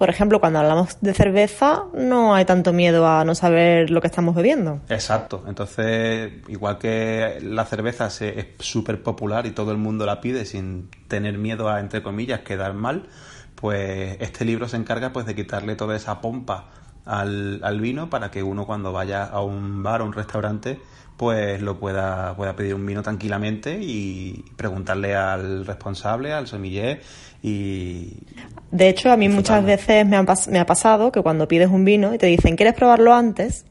Por 0.00 0.08
ejemplo, 0.08 0.40
cuando 0.40 0.60
hablamos 0.60 0.96
de 1.02 1.12
cerveza, 1.12 1.84
no 1.92 2.34
hay 2.34 2.46
tanto 2.46 2.72
miedo 2.72 3.06
a 3.06 3.22
no 3.26 3.34
saber 3.34 3.90
lo 3.90 4.00
que 4.00 4.06
estamos 4.06 4.34
bebiendo. 4.34 4.80
Exacto. 4.88 5.44
Entonces, 5.46 6.32
igual 6.48 6.78
que 6.78 7.38
la 7.42 7.66
cerveza 7.66 8.06
es 8.06 8.46
súper 8.60 9.02
popular 9.02 9.44
y 9.44 9.50
todo 9.50 9.72
el 9.72 9.76
mundo 9.76 10.06
la 10.06 10.22
pide 10.22 10.46
sin 10.46 10.88
tener 11.06 11.36
miedo 11.36 11.68
a, 11.68 11.80
entre 11.80 12.02
comillas, 12.02 12.40
quedar 12.40 12.72
mal, 12.72 13.08
pues 13.56 14.16
este 14.20 14.46
libro 14.46 14.68
se 14.68 14.78
encarga 14.78 15.12
pues 15.12 15.26
de 15.26 15.34
quitarle 15.34 15.76
toda 15.76 15.94
esa 15.96 16.22
pompa 16.22 16.68
al, 17.04 17.60
al 17.62 17.78
vino 17.82 18.08
para 18.08 18.30
que 18.30 18.42
uno 18.42 18.64
cuando 18.64 18.92
vaya 18.92 19.24
a 19.24 19.42
un 19.42 19.82
bar 19.82 20.00
o 20.00 20.06
un 20.06 20.14
restaurante 20.14 20.80
pues 21.20 21.60
lo 21.60 21.78
pueda, 21.78 22.34
pueda 22.34 22.56
pedir 22.56 22.74
un 22.74 22.86
vino 22.86 23.02
tranquilamente 23.02 23.78
y 23.78 24.42
preguntarle 24.56 25.14
al 25.14 25.66
responsable, 25.66 26.32
al 26.32 26.46
sommelier 26.46 27.02
y... 27.42 28.14
De 28.70 28.88
hecho, 28.88 29.12
a 29.12 29.18
mí 29.18 29.28
muchas 29.28 29.62
veces 29.62 30.06
me, 30.06 30.16
han 30.16 30.26
me 30.48 30.58
ha 30.58 30.64
pasado 30.64 31.12
que 31.12 31.20
cuando 31.20 31.46
pides 31.46 31.68
un 31.68 31.84
vino 31.84 32.14
y 32.14 32.16
te 32.16 32.24
dicen, 32.24 32.56
¿quieres 32.56 32.72
probarlo 32.72 33.12
antes? 33.12 33.66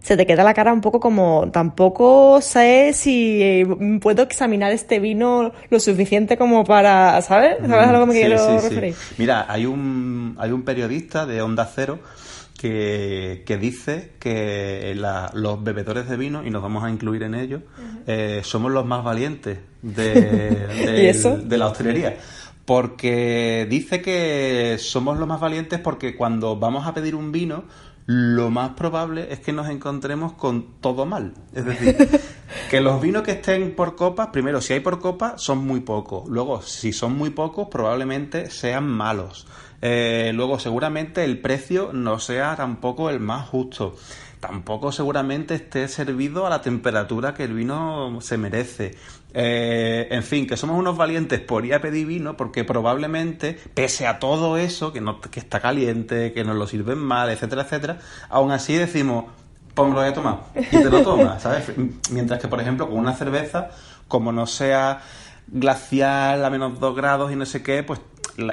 Se 0.00 0.16
te 0.16 0.26
queda 0.28 0.44
la 0.44 0.54
cara 0.54 0.72
un 0.72 0.80
poco 0.80 1.00
como, 1.00 1.50
tampoco 1.52 2.40
sé 2.40 2.92
si 2.94 3.42
eh, 3.42 3.66
puedo 4.00 4.22
examinar 4.22 4.70
este 4.70 5.00
vino 5.00 5.50
lo 5.70 5.80
suficiente 5.80 6.36
como 6.36 6.62
para, 6.62 7.20
¿sabes? 7.22 7.56
¿Sabes 7.66 7.88
a 7.88 7.92
lo 7.92 7.98
que 7.98 8.06
me 8.06 8.12
Sí, 8.12 8.20
quiero 8.20 8.38
sí, 8.38 8.44
sí. 8.60 8.68
referir? 8.68 8.94
Mira, 9.18 9.46
hay 9.48 9.66
un, 9.66 10.36
hay 10.38 10.52
un 10.52 10.62
periodista 10.62 11.26
de 11.26 11.42
Onda 11.42 11.68
Cero 11.74 11.98
que, 12.62 13.42
que 13.44 13.56
dice 13.58 14.12
que 14.20 14.94
la- 14.96 15.32
los 15.34 15.62
bebedores 15.64 16.08
de 16.08 16.16
vino, 16.16 16.46
y 16.46 16.50
nos 16.50 16.62
vamos 16.62 16.84
a 16.84 16.90
incluir 16.90 17.24
en 17.24 17.34
ello, 17.34 17.62
eh, 18.06 18.40
somos 18.44 18.70
los 18.70 18.86
más 18.86 19.02
valientes 19.02 19.58
de, 19.82 20.66
de 21.44 21.58
la 21.58 21.66
hostelería. 21.66 22.16
Porque 22.64 23.66
dice 23.68 24.00
que 24.00 24.76
somos 24.78 25.18
los 25.18 25.26
más 25.26 25.40
valientes 25.40 25.80
porque 25.80 26.16
cuando 26.16 26.56
vamos 26.56 26.86
a 26.86 26.94
pedir 26.94 27.16
un 27.16 27.32
vino, 27.32 27.64
lo 28.06 28.50
más 28.50 28.70
probable 28.70 29.32
es 29.32 29.40
que 29.40 29.52
nos 29.52 29.68
encontremos 29.68 30.34
con 30.34 30.80
todo 30.80 31.04
mal. 31.04 31.34
Es 31.54 31.64
decir, 31.64 31.96
que 32.70 32.80
los 32.80 33.02
vinos 33.02 33.22
que 33.24 33.32
estén 33.32 33.74
por 33.74 33.96
copas, 33.96 34.28
primero, 34.28 34.60
si 34.60 34.74
hay 34.74 34.80
por 34.80 35.00
copas, 35.00 35.42
son 35.42 35.58
muy 35.66 35.80
pocos. 35.80 36.28
Luego, 36.28 36.62
si 36.62 36.92
son 36.92 37.18
muy 37.18 37.30
pocos, 37.30 37.66
probablemente 37.68 38.48
sean 38.50 38.86
malos. 38.88 39.48
Eh, 39.82 40.30
luego, 40.32 40.58
seguramente 40.60 41.24
el 41.24 41.38
precio 41.38 41.90
no 41.92 42.20
sea 42.20 42.56
tampoco 42.56 43.10
el 43.10 43.20
más 43.20 43.48
justo. 43.48 43.96
Tampoco 44.38 44.90
seguramente 44.90 45.54
esté 45.54 45.86
servido 45.86 46.46
a 46.46 46.50
la 46.50 46.62
temperatura 46.62 47.34
que 47.34 47.44
el 47.44 47.52
vino 47.52 48.20
se 48.20 48.38
merece. 48.38 48.96
Eh, 49.34 50.08
en 50.10 50.22
fin, 50.22 50.46
que 50.46 50.56
somos 50.56 50.78
unos 50.78 50.96
valientes 50.96 51.40
por 51.40 51.64
ir 51.64 51.74
a 51.74 51.80
pedir 51.80 52.06
vino 52.06 52.36
porque 52.36 52.64
probablemente, 52.64 53.58
pese 53.74 54.06
a 54.06 54.18
todo 54.18 54.56
eso, 54.56 54.92
que, 54.92 55.00
no, 55.00 55.20
que 55.20 55.40
está 55.40 55.60
caliente, 55.60 56.32
que 56.32 56.44
nos 56.44 56.56
lo 56.56 56.66
sirven 56.66 56.98
mal, 56.98 57.30
etcétera, 57.30 57.62
etcétera, 57.62 57.98
aún 58.28 58.50
así 58.50 58.74
decimos, 58.74 59.26
me 59.76 59.88
lo 59.88 59.94
voy 59.94 60.06
a 60.06 60.12
tomar. 60.12 60.40
Y 60.54 60.76
te 60.76 60.90
lo 60.90 61.02
tomas, 61.04 61.42
¿sabes? 61.42 61.72
Mientras 62.10 62.40
que, 62.40 62.48
por 62.48 62.60
ejemplo, 62.60 62.88
con 62.88 62.98
una 62.98 63.14
cerveza, 63.14 63.70
como 64.08 64.32
no 64.32 64.46
sea 64.46 65.02
glacial 65.48 66.44
a 66.44 66.50
menos 66.50 66.78
2 66.78 66.96
grados 66.96 67.32
y 67.32 67.36
no 67.36 67.46
sé 67.46 67.62
qué, 67.62 67.82
pues 67.82 68.00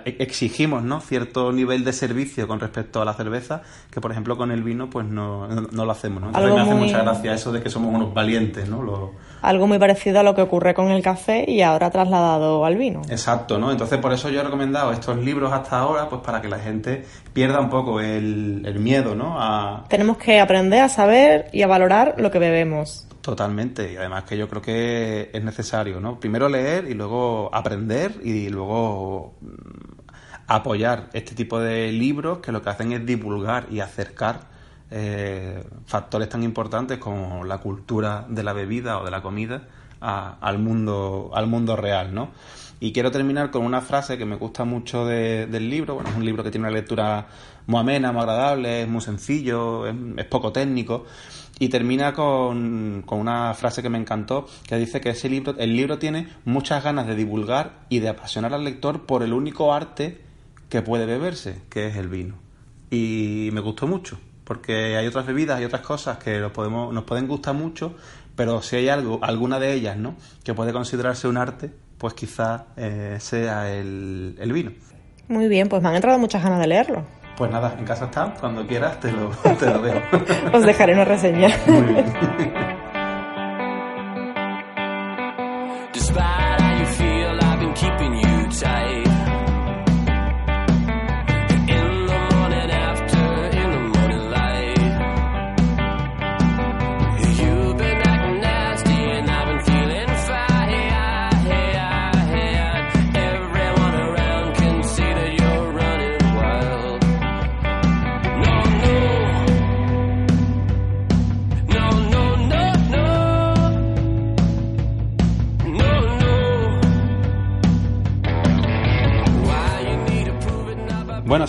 exigimos 0.05 0.83
¿no? 0.83 0.99
cierto 1.01 1.51
nivel 1.51 1.83
de 1.85 1.93
servicio 1.93 2.47
con 2.47 2.59
respecto 2.59 3.01
a 3.01 3.05
la 3.05 3.13
cerveza 3.13 3.61
que 3.91 4.01
por 4.01 4.11
ejemplo 4.11 4.37
con 4.37 4.51
el 4.51 4.63
vino 4.63 4.89
pues 4.89 5.05
no, 5.05 5.47
no, 5.47 5.67
no 5.71 5.85
lo 5.85 5.91
hacemos 5.91 6.21
¿no? 6.21 6.27
Entonces 6.27 6.53
me 6.53 6.61
hace 6.61 6.73
muy- 6.73 6.85
mucha 6.87 7.01
gracia 7.01 7.33
eso 7.33 7.51
de 7.51 7.61
que 7.61 7.69
somos 7.69 7.93
unos 7.93 8.13
valientes 8.13 8.67
¿no? 8.69 8.81
Lo- 8.83 9.11
Algo 9.41 9.67
muy 9.67 9.79
parecido 9.79 10.19
a 10.19 10.23
lo 10.23 10.35
que 10.35 10.41
ocurre 10.41 10.73
con 10.73 10.89
el 10.91 11.01
café 11.01 11.45
y 11.49 11.61
ahora 11.61 11.89
trasladado 11.89 12.65
al 12.65 12.75
vino. 12.77 13.01
exacto 13.09 13.57
¿no? 13.57 13.71
entonces 13.71 13.97
por 13.99 14.11
eso 14.13 14.29
yo 14.29 14.41
he 14.41 14.43
recomendado 14.43 14.91
estos 14.91 15.17
libros 15.17 15.51
hasta 15.53 15.79
ahora 15.79 16.09
pues 16.09 16.21
para 16.21 16.41
que 16.41 16.49
la 16.49 16.59
gente 16.59 17.05
pierda 17.33 17.59
un 17.59 17.69
poco 17.69 18.01
el, 18.01 18.63
el 18.65 18.79
miedo 18.79 19.15
¿no? 19.15 19.35
a, 19.41 19.85
Tenemos 19.87 20.17
que 20.17 20.39
aprender 20.39 20.81
a 20.81 20.89
saber 20.89 21.47
y 21.53 21.61
a 21.61 21.67
valorar 21.67 22.15
lo 22.17 22.31
que 22.31 22.39
bebemos. 22.39 23.05
Totalmente, 23.29 23.93
y 23.93 23.95
además 23.95 24.23
que 24.23 24.35
yo 24.37 24.49
creo 24.49 24.59
que 24.63 25.29
es 25.31 25.43
necesario, 25.43 25.99
¿no? 25.99 26.19
Primero 26.19 26.49
leer 26.49 26.85
y 26.89 26.95
luego 26.95 27.53
aprender 27.53 28.19
y 28.23 28.49
luego 28.49 29.35
mm, 29.41 29.99
apoyar 30.47 31.11
este 31.13 31.35
tipo 31.35 31.59
de 31.59 31.91
libros 31.91 32.39
que 32.39 32.51
lo 32.51 32.63
que 32.63 32.69
hacen 32.71 32.91
es 32.91 33.05
divulgar 33.05 33.67
y 33.69 33.81
acercar 33.81 34.47
eh, 34.89 35.63
factores 35.85 36.27
tan 36.29 36.41
importantes 36.41 36.97
como 36.97 37.43
la 37.45 37.59
cultura 37.59 38.25
de 38.29 38.41
la 38.41 38.53
bebida 38.53 38.97
o 38.99 39.05
de 39.05 39.11
la 39.11 39.21
comida 39.21 39.67
al 40.01 40.57
mundo 40.59 41.29
al 41.35 41.45
mundo 41.47 41.75
real, 41.75 42.13
¿no? 42.15 42.29
Y 42.79 42.93
quiero 42.93 43.11
terminar 43.11 43.51
con 43.51 43.63
una 43.63 43.81
frase 43.81 44.17
que 44.17 44.25
me 44.25 44.37
gusta 44.37 44.63
mucho 44.63 45.05
de- 45.05 45.45
del 45.47 45.69
libro. 45.69 45.95
Bueno, 45.95 46.09
es 46.09 46.15
un 46.15 46.23
libro 46.25 46.43
que 46.43 46.49
tiene 46.51 46.65
una 46.67 46.73
lectura 46.75 47.27
muy 47.67 47.81
amena, 47.81 48.11
muy 48.13 48.21
agradable, 48.21 48.83
es 48.83 48.87
muy 48.87 49.01
sencillo, 49.01 49.85
es 49.87 50.25
poco 50.25 50.51
técnico. 50.53 51.05
Y 51.59 51.69
termina 51.69 52.13
con, 52.13 53.03
con 53.05 53.19
una 53.19 53.53
frase 53.53 53.81
que 53.81 53.89
me 53.89 53.97
encantó, 53.97 54.47
que 54.65 54.77
dice 54.77 55.01
que 55.01 55.09
ese 55.09 55.29
libro, 55.29 55.55
el 55.57 55.75
libro 55.75 55.99
tiene 55.99 56.29
muchas 56.45 56.83
ganas 56.83 57.05
de 57.05 57.15
divulgar 57.15 57.81
y 57.89 57.99
de 57.99 58.09
apasionar 58.09 58.53
al 58.53 58.63
lector 58.63 59.05
por 59.05 59.23
el 59.23 59.33
único 59.33 59.73
arte 59.73 60.21
que 60.69 60.81
puede 60.81 61.05
beberse, 61.05 61.61
que 61.69 61.87
es 61.87 61.97
el 61.97 62.07
vino. 62.07 62.35
Y 62.89 63.49
me 63.51 63.59
gustó 63.59 63.87
mucho, 63.87 64.19
porque 64.45 64.95
hay 64.95 65.05
otras 65.05 65.25
bebidas, 65.25 65.59
hay 65.59 65.65
otras 65.65 65.81
cosas 65.81 66.17
que 66.17 66.39
nos, 66.39 66.51
podemos, 66.51 66.93
nos 66.93 67.03
pueden 67.03 67.27
gustar 67.27 67.53
mucho, 67.55 67.95
pero 68.35 68.61
si 68.61 68.77
hay 68.77 68.89
algo, 68.89 69.19
alguna 69.21 69.59
de 69.59 69.73
ellas, 69.73 69.97
¿no? 69.97 70.15
Que 70.43 70.53
puede 70.53 70.71
considerarse 70.71 71.27
un 71.27 71.37
arte, 71.37 71.71
pues 71.97 72.13
quizá 72.13 72.67
eh, 72.77 73.17
sea 73.19 73.71
el, 73.71 74.37
el 74.39 74.53
vino. 74.53 74.71
Muy 75.27 75.47
bien, 75.47 75.67
pues 75.67 75.83
me 75.83 75.89
han 75.89 75.95
entrado 75.95 76.17
muchas 76.17 76.41
ganas 76.41 76.59
de 76.59 76.67
leerlo. 76.67 77.18
Pues 77.39 77.49
nada, 77.51 77.73
en 77.79 77.85
casa 77.85 78.03
está, 78.03 78.33
cuando 78.37 78.67
quieras 78.67 78.99
te 78.99 79.13
lo, 79.13 79.29
te 79.59 79.65
lo 79.65 79.81
veo. 79.81 80.01
Os 80.53 80.61
dejaré 80.61 80.93
una 80.93 81.05
reseña. 81.05 81.47
Muy 81.67 81.81
bien. 81.83 82.05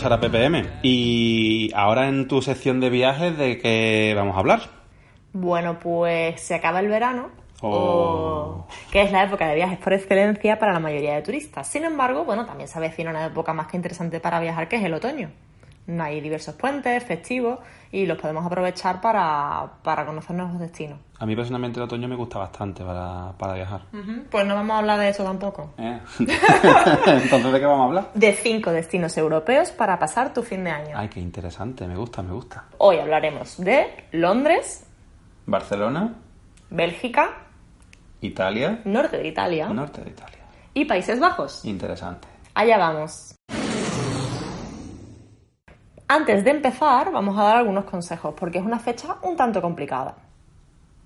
Sara 0.00 0.18
PPM, 0.18 0.64
y 0.82 1.70
ahora 1.74 2.08
en 2.08 2.26
tu 2.26 2.40
sección 2.40 2.80
de 2.80 2.88
viajes, 2.88 3.36
¿de 3.36 3.58
qué 3.58 4.14
vamos 4.16 4.34
a 4.34 4.38
hablar? 4.40 4.60
Bueno, 5.34 5.78
pues 5.78 6.40
se 6.40 6.54
acaba 6.54 6.80
el 6.80 6.88
verano, 6.88 7.28
Oh. 7.62 7.68
o- 7.68 8.66
que 8.90 9.02
es 9.02 9.12
la 9.12 9.24
época 9.24 9.46
de 9.46 9.54
viajes 9.56 9.78
por 9.78 9.92
excelencia 9.92 10.58
para 10.58 10.72
la 10.72 10.80
mayoría 10.80 11.14
de 11.16 11.20
turistas. 11.22 11.68
Sin 11.68 11.84
embargo, 11.84 12.24
bueno, 12.24 12.46
también 12.46 12.66
se 12.68 12.78
avecina 12.78 13.10
una 13.10 13.26
época 13.26 13.52
más 13.52 13.66
que 13.66 13.76
interesante 13.76 14.20
para 14.20 14.40
viajar, 14.40 14.68
que 14.68 14.76
es 14.76 14.82
el 14.84 14.94
otoño. 14.94 15.30
Hay 15.98 16.20
diversos 16.20 16.54
puentes, 16.54 17.02
festivos, 17.04 17.58
y 17.90 18.06
los 18.06 18.16
podemos 18.16 18.46
aprovechar 18.46 19.00
para, 19.00 19.68
para 19.82 20.06
conocer 20.06 20.36
nuevos 20.36 20.60
destinos. 20.60 20.98
A 21.18 21.26
mí 21.26 21.34
personalmente 21.34 21.80
el 21.80 21.84
otoño 21.84 22.06
me 22.06 22.14
gusta 22.14 22.38
bastante 22.38 22.84
para, 22.84 23.32
para 23.36 23.54
viajar. 23.54 23.82
Pues 24.30 24.46
no 24.46 24.54
vamos 24.54 24.74
a 24.74 24.78
hablar 24.78 24.98
de 25.00 25.08
eso 25.08 25.24
tampoco. 25.24 25.74
¿Eh? 25.78 25.98
Entonces, 26.20 27.52
¿de 27.52 27.58
qué 27.60 27.66
vamos 27.66 27.80
a 27.80 27.84
hablar? 27.86 28.10
De 28.14 28.32
cinco 28.34 28.70
destinos 28.70 29.16
europeos 29.18 29.72
para 29.72 29.98
pasar 29.98 30.32
tu 30.32 30.42
fin 30.42 30.62
de 30.64 30.70
año. 30.70 30.96
Ay, 30.96 31.08
qué 31.08 31.18
interesante, 31.20 31.86
me 31.88 31.96
gusta, 31.96 32.22
me 32.22 32.32
gusta. 32.32 32.66
Hoy 32.78 32.98
hablaremos 32.98 33.56
de 33.58 34.06
Londres, 34.12 34.86
Barcelona, 35.46 36.14
Bélgica, 36.70 37.30
Italia, 38.20 38.80
norte 38.84 39.16
de 39.18 39.26
Italia 39.26 39.68
norte 39.70 40.02
de 40.02 40.10
Italia. 40.10 40.38
y 40.74 40.84
Países 40.84 41.18
Bajos. 41.18 41.64
Interesante. 41.64 42.28
Allá 42.54 42.78
vamos. 42.78 43.34
Antes 46.12 46.42
de 46.42 46.50
empezar, 46.50 47.12
vamos 47.12 47.38
a 47.38 47.44
dar 47.44 47.56
algunos 47.58 47.84
consejos, 47.84 48.34
porque 48.36 48.58
es 48.58 48.64
una 48.64 48.80
fecha 48.80 49.14
un 49.22 49.36
tanto 49.36 49.62
complicada. 49.62 50.16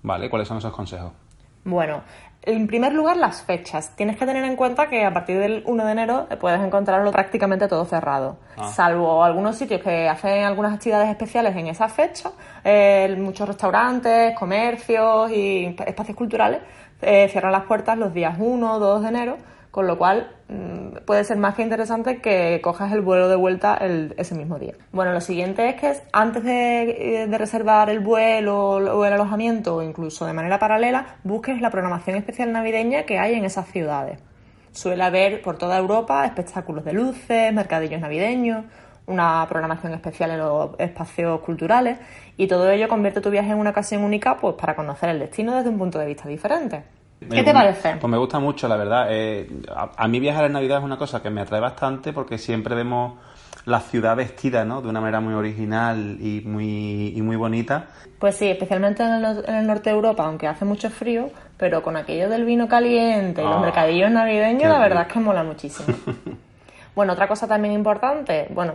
Vale, 0.01 0.31
¿cuáles 0.31 0.47
son 0.47 0.57
esos 0.57 0.73
consejos? 0.73 1.11
Bueno, 1.63 2.01
en 2.41 2.65
primer 2.65 2.91
lugar, 2.91 3.15
las 3.15 3.43
fechas. 3.43 3.95
Tienes 3.95 4.17
que 4.17 4.25
tener 4.25 4.43
en 4.43 4.55
cuenta 4.55 4.89
que 4.89 5.05
a 5.05 5.13
partir 5.13 5.37
del 5.37 5.61
1 5.67 5.85
de 5.85 5.91
enero 5.91 6.27
puedes 6.41 6.59
encontrarlo 6.59 7.11
prácticamente 7.11 7.67
todo 7.67 7.85
cerrado. 7.85 8.37
Ah. 8.57 8.67
Salvo 8.69 9.23
algunos 9.23 9.55
sitios 9.55 9.79
que 9.83 10.09
hacen 10.09 10.43
algunas 10.43 10.73
actividades 10.73 11.11
especiales 11.11 11.55
en 11.55 11.67
esa 11.67 11.87
fecha, 11.87 12.31
eh, 12.63 13.15
muchos 13.19 13.47
restaurantes, 13.47 14.35
comercios 14.35 15.29
y 15.29 15.75
espacios 15.85 16.17
culturales 16.17 16.61
eh, 17.03 17.27
cierran 17.29 17.51
las 17.51 17.65
puertas 17.65 17.95
los 17.95 18.11
días 18.11 18.37
1 18.39 18.73
o 18.73 18.79
2 18.79 19.03
de 19.03 19.07
enero, 19.07 19.37
con 19.75 19.87
lo 19.87 19.97
cual 19.97 20.31
mm, 20.47 20.99
puede 21.05 21.25
ser 21.25 21.35
más 21.35 21.53
que 21.55 21.61
interesante 21.61 22.21
que 22.21 22.61
cojas 22.63 22.93
el 22.93 23.01
vuelo 23.01 23.27
de 23.27 23.35
vuelta 23.35 23.75
el- 23.75 24.13
ese 24.17 24.33
mismo 24.33 24.57
día. 24.57 24.73
Bueno, 24.93 25.11
lo 25.11 25.19
siguiente 25.19 25.67
es 25.67 25.75
que 25.75 25.89
es- 25.89 26.01
antes 26.13 26.45
de, 26.45 27.23
eh, 27.23 27.27
de 27.27 27.37
reservar 27.37 27.89
el 27.89 27.99
vuelo 27.99 28.57
o 28.69 29.03
el 29.05 29.11
alojamiento 29.11 29.75
o 29.75 29.83
incluso 29.83 30.25
de 30.25 30.31
manera 30.31 30.59
paralela, 30.59 31.17
busques 31.25 31.59
la 31.59 31.71
programación 31.71 32.15
especial 32.15 32.53
navideña 32.53 33.03
que 33.03 33.19
hay 33.19 33.33
en 33.33 33.43
esas 33.43 33.67
ciudades. 33.67 34.17
Suele 34.71 35.03
haber 35.03 35.41
por 35.41 35.57
toda 35.57 35.77
Europa 35.77 36.25
espectáculos 36.25 36.85
de 36.85 36.93
luces, 36.93 37.51
mercadillos 37.53 37.99
navideños, 37.99 38.63
una 39.07 39.45
programación 39.49 39.93
especial 39.93 40.31
en 40.31 40.37
los 40.37 40.69
espacios 40.79 41.41
culturales 41.41 41.97
y 42.37 42.47
todo 42.47 42.71
ello 42.71 42.87
convierte 42.87 43.19
tu 43.19 43.29
viaje 43.29 43.51
en 43.51 43.57
una 43.57 43.71
ocasión 43.71 44.03
única 44.05 44.37
pues 44.37 44.55
para 44.55 44.73
conocer 44.73 45.09
el 45.09 45.19
destino 45.19 45.53
desde 45.53 45.67
un 45.69 45.77
punto 45.77 45.99
de 45.99 46.05
vista 46.05 46.29
diferente. 46.29 46.83
¿Qué 47.19 47.27
te 47.43 47.43
Me- 47.43 47.53
parece? 47.53 47.95
Pues 47.95 48.11
me 48.11 48.17
gusta 48.17 48.39
mucho, 48.39 48.67
la 48.67 48.75
verdad. 48.77 49.07
Eh, 49.09 49.49
a, 49.73 49.91
a 49.97 50.07
mí 50.07 50.19
viajar 50.19 50.45
en 50.45 50.53
Navidad 50.53 50.79
es 50.79 50.83
una 50.83 50.97
cosa 50.97 51.21
que 51.21 51.29
me 51.29 51.41
atrae 51.41 51.59
bastante 51.61 52.13
porque 52.13 52.37
siempre 52.37 52.75
vemos 52.75 53.13
la 53.65 53.79
ciudad 53.79 54.15
vestida, 54.15 54.63
¿no? 54.63 54.81
De 54.81 54.89
una 54.89 55.01
manera 55.01 55.19
muy 55.21 55.33
original 55.33 56.17
y 56.21 56.41
muy, 56.45 57.13
y 57.15 57.21
muy 57.21 57.35
bonita. 57.35 57.87
Pues 58.19 58.35
sí, 58.35 58.47
especialmente 58.47 59.01
en 59.03 59.13
el, 59.13 59.21
no- 59.21 59.43
en 59.45 59.55
el 59.55 59.65
norte 59.67 59.89
de 59.89 59.95
Europa, 59.95 60.23
aunque 60.25 60.47
hace 60.47 60.65
mucho 60.65 60.89
frío, 60.89 61.29
pero 61.57 61.81
con 61.81 61.95
aquello 61.97 62.29
del 62.29 62.45
vino 62.45 62.67
caliente 62.67 63.41
y 63.41 63.45
los 63.45 63.57
Ah, 63.57 63.61
mercadillos 63.61 64.11
navideños, 64.11 64.69
la 64.69 64.79
verdad 64.79 65.07
es 65.07 65.13
que 65.13 65.19
mola 65.19 65.43
muchísimo. 65.43 65.87
bueno, 66.95 67.13
otra 67.13 67.27
cosa 67.27 67.47
también 67.47 67.73
importante, 67.73 68.47
bueno, 68.53 68.73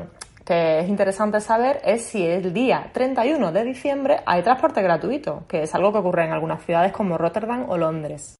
que 0.51 0.81
es 0.81 0.89
interesante 0.89 1.41
saber 1.41 1.81
es 1.85 2.07
si 2.07 2.27
el 2.27 2.53
día 2.53 2.91
31 2.93 3.53
de 3.53 3.63
diciembre 3.63 4.17
hay 4.27 4.43
transporte 4.43 4.83
gratuito, 4.83 5.45
que 5.47 5.63
es 5.63 5.73
algo 5.77 5.93
que 5.93 5.99
ocurre 5.99 6.25
en 6.25 6.33
algunas 6.33 6.65
ciudades 6.65 6.91
como 6.91 7.17
Rotterdam 7.17 7.71
o 7.71 7.77
Londres. 7.77 8.35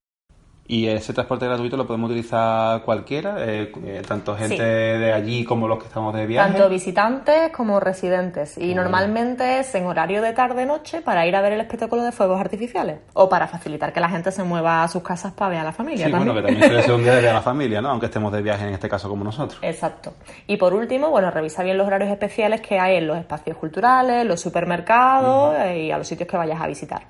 Y 0.73 0.87
ese 0.87 1.11
transporte 1.13 1.45
gratuito 1.45 1.75
lo 1.75 1.85
podemos 1.85 2.09
utilizar 2.11 2.81
cualquiera, 2.83 3.35
eh, 3.39 3.73
eh, 3.83 4.01
tanto 4.07 4.37
gente 4.37 4.55
Sí. 4.55 4.61
de 5.01 5.11
allí 5.11 5.43
como 5.43 5.67
los 5.67 5.79
que 5.79 5.87
estamos 5.87 6.13
de 6.13 6.25
viaje. 6.25 6.49
Tanto 6.49 6.69
visitantes 6.69 7.51
como 7.51 7.81
residentes. 7.81 8.57
Y 8.57 8.73
normalmente 8.73 9.59
es 9.59 9.75
en 9.75 9.85
horario 9.85 10.21
de 10.21 10.31
tarde-noche 10.31 11.01
para 11.01 11.27
ir 11.27 11.35
a 11.35 11.41
ver 11.41 11.51
el 11.51 11.59
espectáculo 11.59 12.03
de 12.03 12.13
fuegos 12.13 12.39
artificiales. 12.39 12.99
O 13.11 13.27
para 13.27 13.49
facilitar 13.49 13.91
que 13.91 13.99
la 13.99 14.07
gente 14.07 14.31
se 14.31 14.45
mueva 14.45 14.81
a 14.81 14.87
sus 14.87 15.03
casas 15.03 15.33
para 15.33 15.49
ver 15.49 15.59
a 15.59 15.63
la 15.65 15.73
familia. 15.73 16.05
Sí, 16.05 16.11
también. 16.13 16.33
bueno, 16.33 16.47
que 16.47 16.53
también 16.53 16.69
suele 16.71 16.83
ser 16.83 16.93
un 16.93 17.03
día 17.03 17.15
de 17.15 17.21
la 17.33 17.41
familia, 17.41 17.81
¿no? 17.81 17.89
Aunque 17.89 18.05
estemos 18.05 18.31
de 18.31 18.41
viaje 18.41 18.65
en 18.65 18.73
este 18.73 18.87
caso 18.87 19.09
como 19.09 19.25
nosotros. 19.25 19.59
Exacto. 19.63 20.13
Y 20.47 20.55
por 20.55 20.73
último, 20.73 21.09
bueno, 21.09 21.31
revisa 21.31 21.63
bien 21.63 21.77
los 21.77 21.85
horarios 21.85 22.09
especiales 22.09 22.61
que 22.61 22.79
hay 22.79 22.95
en 22.95 23.07
los 23.07 23.17
espacios 23.17 23.57
culturales, 23.57 24.25
los 24.25 24.39
supermercados 24.39 25.53
eh, 25.65 25.83
y 25.87 25.91
a 25.91 25.97
los 25.97 26.07
sitios 26.07 26.29
que 26.29 26.37
vayas 26.37 26.61
a 26.61 26.67
visitar. 26.67 27.01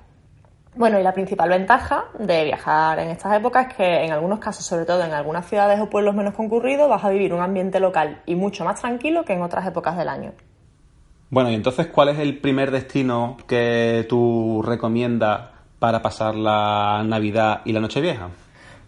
Bueno, 0.74 0.98
y 0.98 1.02
la 1.02 1.12
principal 1.12 1.50
ventaja 1.50 2.04
de 2.18 2.44
viajar 2.44 2.98
en 2.98 3.10
estas 3.10 3.36
épocas 3.36 3.68
es 3.68 3.74
que 3.74 4.04
en 4.04 4.12
algunos 4.12 4.38
casos, 4.38 4.64
sobre 4.64 4.86
todo 4.86 5.04
en 5.04 5.12
algunas 5.12 5.46
ciudades 5.46 5.78
o 5.80 5.90
pueblos 5.90 6.14
menos 6.14 6.32
concurridos, 6.34 6.88
vas 6.88 7.04
a 7.04 7.10
vivir 7.10 7.34
un 7.34 7.42
ambiente 7.42 7.78
local 7.78 8.22
y 8.24 8.36
mucho 8.36 8.64
más 8.64 8.80
tranquilo 8.80 9.22
que 9.24 9.34
en 9.34 9.42
otras 9.42 9.66
épocas 9.66 9.98
del 9.98 10.08
año. 10.08 10.32
Bueno, 11.28 11.50
y 11.50 11.54
entonces, 11.54 11.88
¿cuál 11.88 12.08
es 12.08 12.18
el 12.18 12.38
primer 12.38 12.70
destino 12.70 13.36
que 13.46 14.06
tú 14.08 14.62
recomiendas 14.62 15.50
para 15.78 16.00
pasar 16.00 16.34
la 16.34 17.02
Navidad 17.04 17.60
y 17.66 17.72
la 17.72 17.80
Nochevieja? 17.80 18.28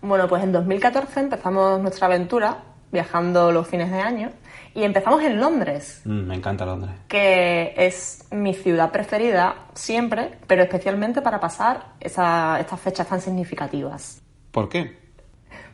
Bueno, 0.01 0.27
pues 0.27 0.43
en 0.43 0.53
2014 0.53 1.21
empezamos 1.21 1.81
nuestra 1.81 2.07
aventura 2.07 2.59
viajando 2.93 3.53
los 3.53 3.67
fines 3.67 3.91
de 3.91 4.01
año 4.01 4.31
y 4.75 4.83
empezamos 4.85 5.23
en 5.23 5.41
Londres. 5.41 6.01
Mm, 6.05 6.27
me 6.27 6.35
encanta 6.35 6.65
Londres. 6.67 6.95
que 7.09 7.75
es 7.77 8.27
mi 8.33 8.55
ciudad 8.55 8.91
preferida 8.91 9.67
siempre, 9.75 10.39
pero 10.47 10.63
especialmente 10.63 11.23
para 11.23 11.39
pasar 11.41 11.93
esa- 12.01 12.59
estas 12.61 12.81
fechas 12.81 13.07
tan 13.09 13.21
significativas. 13.21 14.21
¿Por 14.51 14.69
qué? 14.69 15.04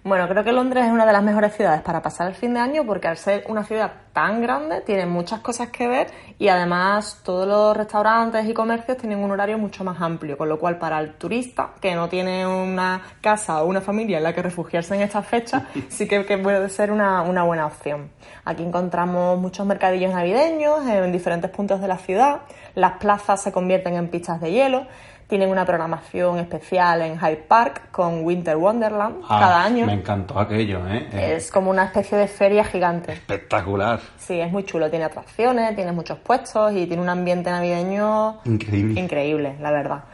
Bueno, 0.03 0.27
creo 0.29 0.43
que 0.43 0.53
Londres 0.53 0.87
es 0.87 0.93
una 0.93 1.05
de 1.05 1.13
las 1.13 1.23
mejores 1.23 1.55
ciudades 1.55 1.83
para 1.83 2.01
pasar 2.01 2.27
el 2.29 2.35
fin 2.35 2.55
de 2.55 2.61
año 2.61 2.87
porque 2.87 3.07
al 3.07 3.19
ser 3.19 3.45
una 3.49 3.65
ciudad 3.65 3.93
tan 4.15 4.41
grande 4.41 4.81
tiene 4.81 5.05
muchas 5.05 5.41
cosas 5.41 5.69
que 5.69 5.87
ver 5.89 6.07
y 6.39 6.49
además 6.49 7.21
todos 7.23 7.47
los 7.47 7.77
restaurantes 7.77 8.49
y 8.49 8.55
comercios 8.55 8.97
tienen 8.97 9.19
un 9.19 9.31
horario 9.31 9.59
mucho 9.59 9.85
más 9.85 10.01
amplio, 10.01 10.39
con 10.39 10.49
lo 10.49 10.59
cual 10.59 10.79
para 10.79 10.99
el 11.01 11.17
turista 11.17 11.73
que 11.83 11.95
no 11.95 12.09
tiene 12.09 12.47
una 12.47 13.03
casa 13.21 13.63
o 13.63 13.67
una 13.67 13.83
familia 13.83 14.17
en 14.17 14.23
la 14.23 14.35
que 14.35 14.41
refugiarse 14.41 14.95
en 14.95 15.03
estas 15.03 15.27
fechas, 15.27 15.65
sí 15.91 16.09
que, 16.09 16.25
que 16.25 16.39
puede 16.39 16.67
ser 16.71 16.93
una, 16.93 17.21
una 17.21 17.43
buena 17.43 17.67
opción. 17.67 18.11
Aquí 18.47 18.63
encontramos 18.63 19.39
muchos 19.39 19.67
mercadillos 19.67 20.15
navideños 20.15 20.87
en 20.87 21.13
diferentes 21.13 21.51
puntos 21.51 21.83
de 21.83 21.89
la 21.89 21.99
ciudad, 21.99 22.41
las 22.75 22.93
plazas 22.93 23.43
se 23.43 23.53
convierten 23.53 23.97
en 23.97 24.09
pistas 24.09 24.41
de 24.41 24.51
hielo, 24.51 24.87
tienen 25.31 25.49
una 25.49 25.65
programación 25.65 26.39
especial 26.39 27.01
en 27.01 27.19
Hyde 27.19 27.37
Park 27.49 27.91
con 27.91 28.23
Winter 28.25 28.57
Wonderland 28.59 29.23
Ah, 29.27 29.39
cada 29.41 29.65
año. 29.65 29.87
Me 29.87 29.95
encantó 29.95 30.39
aquello, 30.39 30.87
¿eh? 30.87 31.09
Es 31.13 31.45
Es 31.47 31.51
como 31.51 31.71
una 31.71 31.85
especie 31.85 32.19
de 32.19 32.29
feria 32.29 32.65
gigante. 32.65 33.13
espectacular. 33.13 34.01
Sí, 34.19 34.39
es 34.39 34.53
muy 34.53 34.65
chulo. 34.65 34.91
Tiene 34.91 35.07
atracciones, 35.07 35.75
tiene 35.75 35.93
muchos 35.93 36.19
puestos 36.19 36.73
y 36.75 36.87
tiene 36.87 37.03
un 37.03 37.09
ambiente 37.09 37.51
navideño 37.51 38.41
Increíble. 38.45 39.01
increíble, 39.01 39.57
la 39.61 39.71
verdad. 39.71 40.05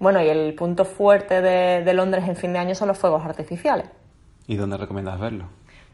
Bueno, 0.00 0.20
y 0.20 0.28
el 0.28 0.54
punto 0.54 0.84
fuerte 0.84 1.40
de, 1.40 1.82
de 1.82 1.94
Londres 1.94 2.24
en 2.28 2.36
fin 2.36 2.52
de 2.52 2.58
año 2.58 2.74
son 2.74 2.88
los 2.88 2.98
fuegos 2.98 3.24
artificiales. 3.24 3.86
¿Y 4.46 4.56
dónde 4.56 4.76
recomiendas 4.76 5.18
verlo? 5.18 5.46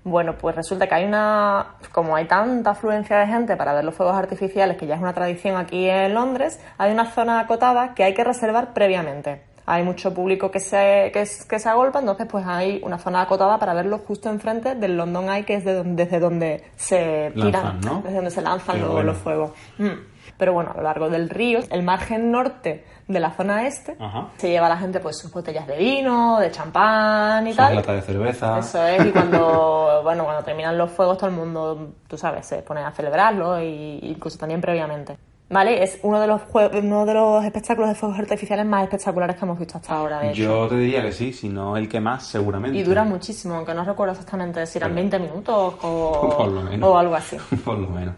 Bueno, 0.02 0.34
pues 0.38 0.56
resulta 0.56 0.86
que 0.86 0.94
hay 0.94 1.04
una. 1.04 1.74
Como 1.92 2.16
hay 2.16 2.24
tanta 2.26 2.70
afluencia 2.70 3.18
de 3.18 3.26
gente 3.26 3.56
para 3.56 3.74
ver 3.74 3.84
los 3.84 3.94
fuegos 3.94 4.16
artificiales, 4.16 4.76
que 4.78 4.86
ya 4.86 4.94
es 4.94 5.00
una 5.00 5.12
tradición 5.12 5.56
aquí 5.56 5.88
en 5.90 6.14
Londres, 6.14 6.58
hay 6.78 6.90
una 6.92 7.06
zona 7.06 7.40
acotada 7.40 7.94
que 7.94 8.04
hay 8.04 8.14
que 8.14 8.24
reservar 8.24 8.72
previamente. 8.72 9.42
Hay 9.66 9.84
mucho 9.84 10.12
público 10.14 10.50
que 10.50 10.58
se, 10.58 11.10
que, 11.12 11.24
que 11.48 11.58
se 11.58 11.68
agolpa, 11.68 12.00
entonces 12.00 12.26
pues 12.28 12.44
hay 12.46 12.80
una 12.82 12.98
zona 12.98 13.20
acotada 13.20 13.58
para 13.58 13.72
verlo 13.74 13.98
justo 13.98 14.28
enfrente 14.30 14.74
del 14.74 14.96
London 14.96 15.30
Eye, 15.30 15.44
que 15.44 15.54
es 15.54 15.64
de 15.64 15.74
donde- 15.74 16.04
desde 16.04 16.18
donde 16.18 16.64
se 16.76 17.30
tiran, 17.34 17.78
desde 18.02 18.16
donde 18.16 18.30
se 18.30 18.42
lanzan 18.42 18.80
los, 18.80 18.90
bueno. 18.90 19.12
los 19.12 19.18
fuegos. 19.18 19.52
Mm. 19.78 19.90
Pero 20.40 20.54
bueno, 20.54 20.70
a 20.72 20.76
lo 20.78 20.82
largo 20.82 21.10
del 21.10 21.28
río, 21.28 21.60
el 21.70 21.82
margen 21.82 22.32
norte 22.32 22.82
de 23.06 23.20
la 23.20 23.30
zona 23.32 23.66
este, 23.66 23.94
Ajá. 24.00 24.28
se 24.38 24.48
lleva 24.48 24.70
la 24.70 24.78
gente 24.78 24.98
pues 24.98 25.18
sus 25.18 25.30
botellas 25.30 25.66
de 25.66 25.76
vino, 25.76 26.40
de 26.40 26.50
champán 26.50 27.46
y 27.46 27.52
tal. 27.52 27.74
latas 27.74 27.96
de 27.96 28.02
cerveza. 28.02 28.58
Eso 28.58 28.82
es, 28.86 29.04
y 29.04 29.10
cuando, 29.10 30.00
bueno, 30.02 30.24
cuando 30.24 30.42
terminan 30.42 30.78
los 30.78 30.90
fuegos 30.90 31.18
todo 31.18 31.28
el 31.28 31.36
mundo, 31.36 31.92
tú 32.08 32.16
sabes, 32.16 32.46
se 32.46 32.62
pone 32.62 32.80
a 32.80 32.90
celebrarlo 32.90 33.60
y 33.62 33.98
incluso 34.02 34.38
también 34.38 34.62
previamente. 34.62 35.18
¿Vale? 35.50 35.82
Es 35.82 35.98
uno 36.04 36.20
de 36.20 36.28
los 36.28 36.42
uno 36.54 37.04
de 37.04 37.12
los 37.12 37.44
espectáculos 37.44 37.90
de 37.90 37.96
fuegos 37.96 38.18
artificiales 38.18 38.64
más 38.64 38.84
espectaculares 38.84 39.36
que 39.36 39.44
hemos 39.44 39.58
visto 39.58 39.76
hasta 39.76 39.94
ahora, 39.94 40.20
de 40.20 40.30
hecho. 40.30 40.42
Yo 40.42 40.68
te 40.68 40.76
diría 40.76 41.02
que 41.02 41.12
sí, 41.12 41.32
si 41.32 41.48
no 41.48 41.76
el 41.76 41.88
que 41.88 42.00
más, 42.00 42.24
seguramente. 42.24 42.78
Y 42.78 42.84
dura 42.84 43.02
muchísimo, 43.02 43.56
aunque 43.56 43.74
no 43.74 43.84
recuerdo 43.84 44.12
exactamente 44.12 44.64
si 44.64 44.78
eran 44.78 44.94
20 44.94 45.18
minutos 45.18 45.74
o, 45.82 46.46
o 46.82 46.96
algo 46.96 47.14
así. 47.16 47.36
Por 47.64 47.78
lo 47.78 47.88
menos. 47.88 48.14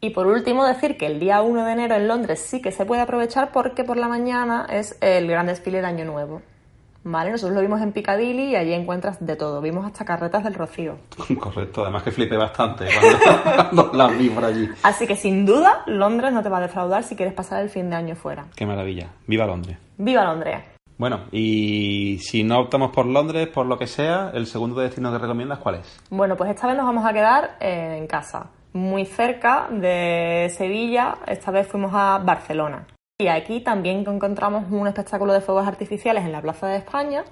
Y 0.00 0.10
por 0.10 0.26
último, 0.26 0.64
decir 0.64 0.96
que 0.96 1.06
el 1.06 1.18
día 1.18 1.42
1 1.42 1.64
de 1.64 1.72
enero 1.72 1.96
en 1.96 2.06
Londres 2.06 2.40
sí 2.40 2.62
que 2.62 2.70
se 2.70 2.84
puede 2.84 3.02
aprovechar 3.02 3.50
porque 3.52 3.82
por 3.82 3.96
la 3.96 4.06
mañana 4.06 4.66
es 4.70 4.96
el 5.00 5.26
gran 5.26 5.46
desfile 5.46 5.80
de 5.80 5.86
Año 5.86 6.04
Nuevo. 6.04 6.40
¿Vale? 7.04 7.30
Nosotros 7.30 7.56
lo 7.56 7.62
vimos 7.62 7.80
en 7.80 7.92
Piccadilly 7.92 8.50
y 8.50 8.56
allí 8.56 8.74
encuentras 8.74 9.24
de 9.24 9.34
todo. 9.34 9.60
Vimos 9.60 9.86
hasta 9.86 10.04
carretas 10.04 10.44
del 10.44 10.54
Rocío. 10.54 10.98
Correcto, 11.40 11.82
además 11.82 12.02
que 12.02 12.10
flipé 12.10 12.36
bastante 12.36 12.86
cuando, 13.70 13.90
las 13.92 14.16
vi 14.16 14.28
por 14.28 14.44
allí. 14.44 14.68
Así 14.82 15.06
que 15.06 15.16
sin 15.16 15.46
duda, 15.46 15.82
Londres 15.86 16.32
no 16.32 16.42
te 16.42 16.48
va 16.48 16.58
a 16.58 16.62
defraudar 16.62 17.02
si 17.02 17.16
quieres 17.16 17.34
pasar 17.34 17.62
el 17.62 17.70
fin 17.70 17.90
de 17.90 17.96
año 17.96 18.14
fuera. 18.14 18.46
Qué 18.54 18.66
maravilla. 18.66 19.08
Viva 19.26 19.46
Londres. 19.46 19.78
¡Viva 19.96 20.24
Londres! 20.24 20.62
Bueno, 20.96 21.26
y 21.30 22.18
si 22.18 22.42
no 22.42 22.58
optamos 22.58 22.90
por 22.90 23.06
Londres, 23.06 23.48
por 23.48 23.66
lo 23.66 23.78
que 23.78 23.86
sea, 23.86 24.30
el 24.34 24.46
segundo 24.46 24.80
destino 24.80 25.12
que 25.12 25.18
recomiendas, 25.18 25.60
¿cuál 25.60 25.76
es? 25.76 26.00
Bueno, 26.10 26.36
pues 26.36 26.50
esta 26.50 26.66
vez 26.66 26.76
nos 26.76 26.86
vamos 26.86 27.06
a 27.06 27.12
quedar 27.12 27.56
eh, 27.60 27.96
en 27.98 28.06
casa. 28.08 28.50
Muy 28.72 29.06
cerca 29.06 29.68
de 29.70 30.52
Sevilla, 30.56 31.18
esta 31.26 31.50
vez 31.50 31.66
fuimos 31.66 31.92
a 31.94 32.18
Barcelona. 32.18 32.86
Y 33.20 33.26
aquí 33.26 33.60
también 33.60 34.04
encontramos 34.06 34.70
un 34.70 34.86
espectáculo 34.86 35.32
de 35.32 35.40
fuegos 35.40 35.66
artificiales 35.66 36.24
en 36.24 36.30
la 36.30 36.40
Plaza 36.40 36.68
de 36.68 36.76
España. 36.76 37.24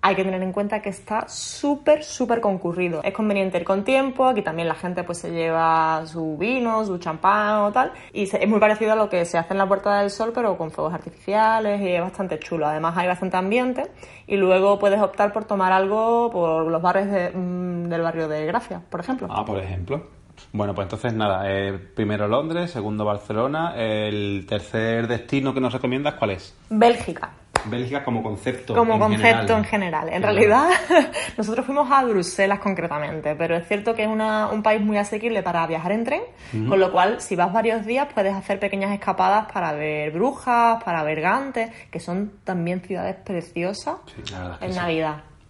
Hay 0.00 0.14
que 0.14 0.24
tener 0.24 0.42
en 0.42 0.50
cuenta 0.50 0.80
que 0.80 0.88
está 0.88 1.28
súper, 1.28 2.04
súper 2.04 2.40
concurrido. 2.40 3.02
Es 3.04 3.12
conveniente 3.12 3.58
ir 3.58 3.64
con 3.64 3.84
tiempo, 3.84 4.24
aquí 4.24 4.40
también 4.40 4.66
la 4.66 4.74
gente 4.74 5.04
pues 5.04 5.18
se 5.18 5.30
lleva 5.30 6.06
su 6.06 6.38
vino, 6.38 6.86
su 6.86 6.96
champán 6.96 7.56
o 7.56 7.70
tal. 7.70 7.92
Y 8.14 8.22
es 8.22 8.48
muy 8.48 8.58
parecido 8.60 8.92
a 8.92 8.96
lo 8.96 9.10
que 9.10 9.26
se 9.26 9.36
hace 9.36 9.52
en 9.52 9.58
la 9.58 9.68
Puerta 9.68 10.00
del 10.00 10.08
Sol, 10.08 10.32
pero 10.34 10.56
con 10.56 10.70
fuegos 10.70 10.94
artificiales 10.94 11.82
y 11.82 11.88
es 11.88 12.00
bastante 12.00 12.38
chulo. 12.38 12.66
Además 12.66 12.96
hay 12.96 13.08
bastante 13.08 13.36
ambiente 13.36 13.90
y 14.26 14.36
luego 14.36 14.78
puedes 14.78 15.02
optar 15.02 15.34
por 15.34 15.44
tomar 15.44 15.70
algo 15.70 16.30
por 16.30 16.64
los 16.64 16.80
bares 16.80 17.34
mm, 17.34 17.88
del 17.88 18.00
barrio 18.00 18.26
de 18.26 18.46
Gracia, 18.46 18.80
por 18.88 19.00
ejemplo. 19.00 19.28
Ah, 19.28 19.44
por 19.44 19.58
ejemplo. 19.58 20.19
Bueno, 20.52 20.74
pues 20.74 20.86
entonces 20.86 21.12
nada, 21.14 21.42
eh, 21.46 21.72
primero 21.94 22.26
Londres, 22.28 22.70
segundo 22.70 23.04
Barcelona, 23.04 23.74
el 23.76 24.44
tercer 24.48 25.06
destino 25.06 25.54
que 25.54 25.60
nos 25.60 25.72
recomiendas, 25.72 26.14
¿cuál 26.14 26.30
es? 26.32 26.54
Bélgica. 26.68 27.30
Bélgica 27.66 28.02
como 28.02 28.22
concepto. 28.22 28.74
Como 28.74 28.94
en 28.94 29.00
concepto 29.00 29.26
general. 29.28 29.50
en 29.58 29.64
general. 29.64 30.08
En 30.08 30.22
Claro. 30.22 30.34
realidad, 30.34 30.68
nosotros 31.36 31.66
fuimos 31.66 31.90
a 31.90 32.02
Bruselas 32.04 32.58
concretamente, 32.58 33.34
pero 33.36 33.54
es 33.54 33.68
cierto 33.68 33.94
que 33.94 34.04
es 34.04 34.08
una- 34.08 34.48
un 34.48 34.62
país 34.62 34.80
muy 34.80 34.96
asequible 34.96 35.42
para 35.42 35.66
viajar 35.66 35.92
en 35.92 36.04
tren, 36.04 36.22
con 36.68 36.80
lo 36.80 36.90
cual, 36.90 37.20
si 37.20 37.36
vas 37.36 37.52
varios 37.52 37.84
días, 37.84 38.08
puedes 38.14 38.34
hacer 38.34 38.58
pequeñas 38.58 38.92
escapadas 38.92 39.52
para 39.52 39.72
ver 39.72 40.10
Brujas, 40.10 40.82
para 40.82 41.02
ver 41.02 41.20
Gante, 41.20 41.70
que 41.90 42.00
son 42.00 42.32
también 42.44 42.80
ciudades 42.80 43.16
preciosas 43.16 43.96
Sí, 44.06 44.22
en 44.62 44.72
sí. 44.72 44.78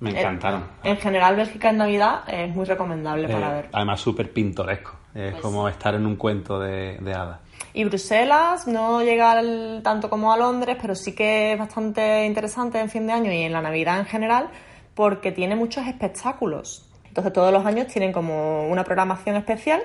Me 0.00 0.10
En- 0.10 0.16
encantaron. 0.16 0.64
En, 0.82 0.96
general, 0.96 1.36
Bélgica 1.36 1.70
en 1.70 1.76
Navidad 1.76 2.22
es 2.26 2.54
muy 2.54 2.64
recomendable 2.64 3.28
para 3.28 3.50
Eh, 3.50 3.54
ver. 3.54 3.68
Además, 3.72 4.00
súper 4.00 4.32
pintoresco. 4.32 4.92
Es 5.14 5.32
Pues 5.32 5.42
como 5.42 5.68
estar 5.68 5.94
en 5.94 6.06
un 6.06 6.16
cuento 6.16 6.58
de, 6.58 6.96
de 7.00 7.12
hadas. 7.14 7.40
Y 7.74 7.84
Bruselas 7.84 8.66
no 8.66 9.02
llega 9.02 9.32
al- 9.32 9.80
tanto 9.84 10.08
como 10.08 10.32
a 10.32 10.36
Londres, 10.36 10.76
pero 10.80 10.94
sí 10.94 11.14
que 11.14 11.52
es 11.52 11.58
bastante 11.58 12.24
interesante 12.26 12.80
en 12.80 12.88
fin 12.88 13.06
de 13.06 13.12
año 13.12 13.30
y 13.32 13.42
en 13.42 13.52
la 13.52 13.60
Navidad 13.60 13.98
en 13.98 14.06
general, 14.06 14.48
porque 14.94 15.32
tiene 15.32 15.54
muchos 15.56 15.86
espectáculos. 15.86 16.86
Entonces 17.08 17.32
todos 17.32 17.52
los 17.52 17.66
años 17.66 17.86
tienen 17.88 18.12
como 18.12 18.68
una 18.68 18.84
programación 18.84 19.36
especial 19.36 19.80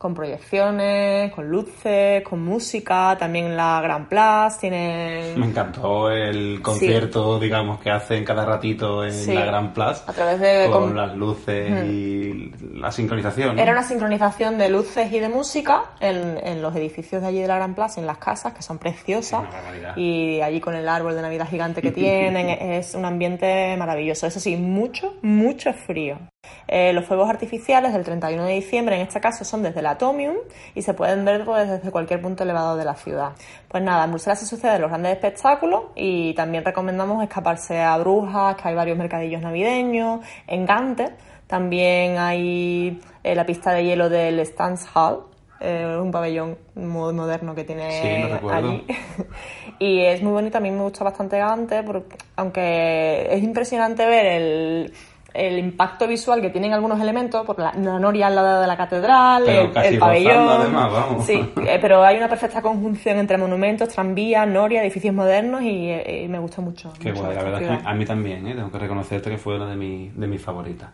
con 0.00 0.14
proyecciones, 0.14 1.30
con 1.34 1.46
luces, 1.50 2.22
con 2.22 2.42
música, 2.42 3.14
también 3.18 3.54
la 3.54 3.82
Gran 3.82 4.08
Place 4.08 4.56
tiene 4.58 5.34
Me 5.36 5.44
encantó 5.44 6.10
el 6.10 6.62
concierto, 6.62 7.38
digamos, 7.38 7.80
que 7.80 7.90
hacen 7.90 8.24
cada 8.24 8.46
ratito 8.46 9.04
en 9.04 9.12
Sí. 9.12 9.34
la 9.34 9.44
Gran 9.44 9.74
Plaza. 9.74 10.10
A 10.10 10.14
través 10.14 10.40
de- 10.40 10.70
Con 10.70 10.84
con- 10.88 10.96
las 10.96 11.14
luces 11.14 11.84
y 11.84 12.50
la 12.72 12.90
sincronización. 12.90 13.56
¿no? 13.56 13.62
Era 13.62 13.72
una 13.72 13.82
sincronización 13.82 14.56
de 14.56 14.70
luces 14.70 15.12
y 15.12 15.18
de 15.18 15.28
música 15.28 15.82
en, 16.00 16.38
en 16.42 16.62
los 16.62 16.74
edificios 16.74 17.20
de 17.20 17.28
allí 17.28 17.40
de 17.42 17.48
la 17.48 17.56
Gran 17.56 17.74
Plaza, 17.74 18.00
en 18.00 18.06
las 18.06 18.16
casas, 18.16 18.54
que 18.54 18.62
son 18.62 18.78
preciosas. 18.78 19.42
Y 19.96 20.40
allí 20.40 20.60
con 20.60 20.74
el 20.74 20.88
árbol 20.88 21.14
de 21.14 21.20
Navidad 21.20 21.46
gigante 21.46 21.82
que 21.82 21.90
tienen, 21.92 22.48
es 22.48 22.94
un 22.94 23.04
ambiente 23.04 23.76
maravilloso. 23.76 24.26
Eso 24.26 24.40
sí, 24.40 24.56
mucho, 24.56 25.12
mucho 25.20 25.74
frío. 25.74 26.16
Eh, 26.72 26.92
los 26.92 27.04
fuegos 27.04 27.28
artificiales 27.28 27.92
del 27.92 28.04
31 28.04 28.44
de 28.44 28.52
diciembre, 28.52 28.94
en 28.94 29.02
este 29.02 29.20
caso, 29.20 29.44
son 29.44 29.64
desde 29.64 29.80
el 29.80 29.86
Atomium 29.86 30.36
y 30.72 30.82
se 30.82 30.94
pueden 30.94 31.24
ver 31.24 31.44
pues, 31.44 31.68
desde 31.68 31.90
cualquier 31.90 32.22
punto 32.22 32.44
elevado 32.44 32.76
de 32.76 32.84
la 32.84 32.94
ciudad. 32.94 33.32
Pues 33.66 33.82
nada, 33.82 34.04
en 34.04 34.10
Bruselas 34.10 34.38
se 34.38 34.46
suceden 34.46 34.80
los 34.80 34.88
grandes 34.88 35.12
espectáculos 35.12 35.86
y 35.96 36.32
también 36.34 36.64
recomendamos 36.64 37.24
escaparse 37.24 37.80
a 37.80 37.96
Brujas, 37.98 38.54
que 38.54 38.68
hay 38.68 38.76
varios 38.76 38.96
mercadillos 38.96 39.42
navideños. 39.42 40.20
En 40.46 40.64
Gante 40.64 41.12
también 41.48 42.18
hay 42.18 43.00
eh, 43.24 43.34
la 43.34 43.44
pista 43.44 43.72
de 43.72 43.84
hielo 43.84 44.08
del 44.08 44.40
Hall, 44.94 45.24
eh, 45.58 45.98
un 46.00 46.12
pabellón 46.12 46.56
muy 46.76 47.12
moderno 47.12 47.52
que 47.52 47.64
tiene 47.64 47.90
Sí, 47.90 48.48
allí. 48.48 48.86
y 49.80 50.04
es 50.04 50.22
muy 50.22 50.30
bonito, 50.30 50.58
a 50.58 50.60
mí 50.60 50.70
me 50.70 50.82
gusta 50.82 51.02
bastante 51.02 51.36
Gante, 51.36 51.82
porque, 51.82 52.16
aunque 52.36 53.26
es 53.28 53.42
impresionante 53.42 54.06
ver 54.06 54.26
el, 54.26 54.92
el 55.34 55.58
impacto 55.58 56.06
visual 56.06 56.40
que 56.40 56.50
tienen 56.50 56.72
algunos 56.72 57.00
elementos, 57.00 57.44
por 57.46 57.58
la, 57.58 57.72
la 57.74 57.98
noria 57.98 58.26
al 58.28 58.34
lado 58.34 58.60
de 58.60 58.66
la 58.66 58.76
catedral, 58.76 59.48
el, 59.48 59.98
pabellón. 59.98 60.48
además, 60.48 60.92
vamos. 60.92 61.26
Sí, 61.26 61.34
eh, 61.66 61.78
pero 61.80 62.02
hay 62.04 62.16
una 62.16 62.28
perfecta 62.28 62.60
conjunción 62.62 63.18
entre 63.18 63.38
monumentos, 63.38 63.88
tranvías, 63.88 64.46
noria, 64.48 64.82
edificios 64.82 65.14
modernos 65.14 65.62
y, 65.62 65.90
eh, 65.90 66.26
me 66.28 66.38
gusta 66.38 66.60
mucho. 66.62 66.92
Qué 67.00 67.10
mucho 67.10 67.22
guay, 67.24 67.36
la 67.36 67.42
verdad 67.42 67.62
es 67.62 67.68
que 67.82 67.88
a 67.88 67.94
mí 67.94 68.04
también, 68.04 68.46
¿eh? 68.46 68.54
tengo 68.54 68.70
que 68.70 68.78
reconocerte 68.78 69.30
que 69.30 69.38
fue 69.38 69.56
una 69.56 69.68
de, 69.68 69.76
mi- 69.76 70.10
de 70.14 70.26
mis 70.26 70.40
favoritas. 70.42 70.90